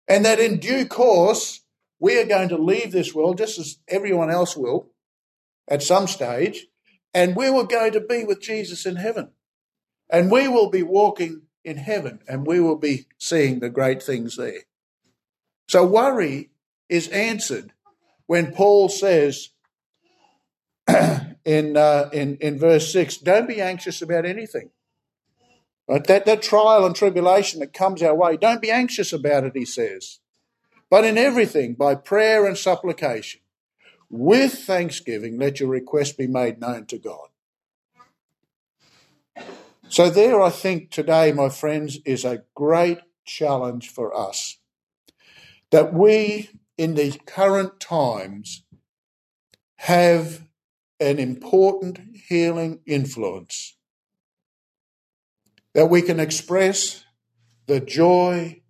And 0.09 0.25
that 0.25 0.39
in 0.39 0.59
due 0.59 0.87
course, 0.87 1.61
we 1.99 2.21
are 2.21 2.27
going 2.27 2.49
to 2.51 2.59
leave 2.59 2.93
this 2.93 3.15
world 3.15 3.39
just 3.39 3.59
as 3.59 3.79
everyone 3.89 4.31
else 4.31 4.57
will 4.57 4.91
at 5.69 5.83
some 5.83 6.07
stage, 6.07 6.67
and 7.13 7.35
we 7.35 7.51
will 7.51 7.65
go 7.65 7.91
to 7.91 8.01
be 8.01 8.25
with 8.25 8.41
Jesus 8.41 8.87
in 8.87 8.97
heaven. 8.97 9.31
And 10.09 10.31
we 10.31 10.47
will 10.47 10.71
be 10.71 10.83
walking 10.83 11.43
in 11.67 11.77
heaven 11.77 12.21
and 12.29 12.47
we 12.47 12.61
will 12.61 12.77
be 12.77 13.07
seeing 13.19 13.59
the 13.59 13.69
great 13.69 14.01
things 14.01 14.37
there. 14.37 14.61
So 15.69 15.85
worry 15.85 16.51
is 16.89 17.09
answered 17.09 17.73
when 18.27 18.53
Paul 18.53 18.89
says 18.89 19.51
in, 21.45 21.77
uh, 21.77 22.09
in, 22.13 22.37
in 22.37 22.59
verse 22.59 22.93
6 22.93 23.17
don't 23.19 23.49
be 23.49 23.61
anxious 23.61 24.01
about 24.01 24.25
anything. 24.25 24.71
Right? 25.89 26.05
That, 26.05 26.27
that 26.27 26.43
trial 26.43 26.85
and 26.85 26.95
tribulation 26.95 27.61
that 27.61 27.73
comes 27.73 28.03
our 28.03 28.15
way, 28.15 28.37
don't 28.37 28.63
be 28.63 28.71
anxious 28.71 29.13
about 29.13 29.45
it, 29.45 29.53
he 29.55 29.65
says. 29.65 30.19
But 30.91 31.05
in 31.05 31.19
everything, 31.19 31.75
by 31.75 31.95
prayer 31.95 32.47
and 32.47 32.57
supplication, 32.57 33.41
with 34.09 34.53
thanksgiving, 34.53 35.39
let 35.39 35.61
your 35.61 35.69
request 35.69 36.17
be 36.17 36.27
made 36.27 36.61
known 36.61 36.87
to 36.87 36.99
God. 36.99 37.29
So, 39.89 40.11
there, 40.11 40.41
I 40.43 40.51
think 40.51 40.91
today, 40.91 41.33
my 41.33 41.49
friends, 41.49 41.99
is 42.05 42.25
a 42.25 42.43
great 42.55 42.99
challenge 43.25 43.89
for 43.89 44.17
us 44.17 44.59
that 45.71 45.93
we, 45.93 46.51
in 46.77 46.95
these 46.95 47.19
current 47.27 47.79
times, 47.79 48.65
have 49.77 50.47
an 50.99 51.19
important 51.19 52.01
healing 52.29 52.81
influence, 52.87 53.76
that 55.77 55.91
we 55.91 56.01
can 56.01 56.19
express 56.19 57.05
the 57.67 57.81
joy 57.81 58.63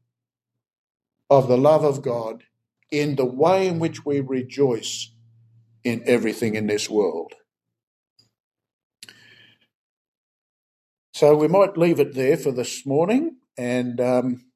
of 1.31 1.47
the 1.47 1.57
love 1.57 1.85
of 1.85 2.03
God 2.03 2.43
in 2.91 3.15
the 3.15 3.25
way 3.25 3.69
in 3.69 3.79
which 3.79 4.05
we 4.05 4.19
rejoice 4.19 5.13
in 5.85 6.03
everything 6.05 6.57
in 6.57 6.67
this 6.67 6.91
world. 6.91 7.35
So 11.15 11.37
we 11.37 11.47
might 11.47 11.79
leave 11.79 12.01
it 12.01 12.15
there 12.15 12.37
for 12.37 12.51
this 12.51 12.85
morning 12.85 13.37
and 13.57 14.01
um, 14.01 14.47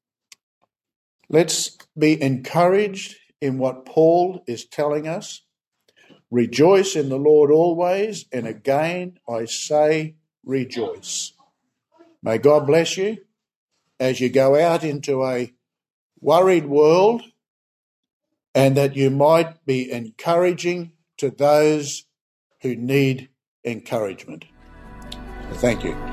let's 1.29 1.77
be 1.97 2.21
encouraged 2.21 3.15
in 3.39 3.59
what 3.59 3.85
Paul 3.85 4.43
is 4.45 4.65
telling 4.65 5.07
us. 5.07 5.41
Rejoice 6.29 6.97
in 6.97 7.07
the 7.07 7.17
Lord 7.17 7.49
always, 7.49 8.25
and 8.29 8.45
again 8.45 9.19
I 9.25 9.45
say 9.45 10.15
rejoice. 10.43 11.31
May 12.23 12.37
God 12.37 12.67
bless 12.67 12.97
you 12.97 13.17
as 13.99 14.19
you 14.19 14.29
go 14.29 14.59
out 14.59 14.83
into 14.83 15.23
a 15.25 15.53
worried 16.19 16.65
world 16.65 17.23
and 18.53 18.77
that 18.77 18.95
you 18.95 19.09
might 19.09 19.65
be 19.65 19.91
encouraging 19.91 20.91
to 21.17 21.29
those 21.29 22.05
who 22.61 22.75
need 22.75 23.29
encouragement. 23.63 24.45
Thank 25.53 25.83
you. 25.83 26.10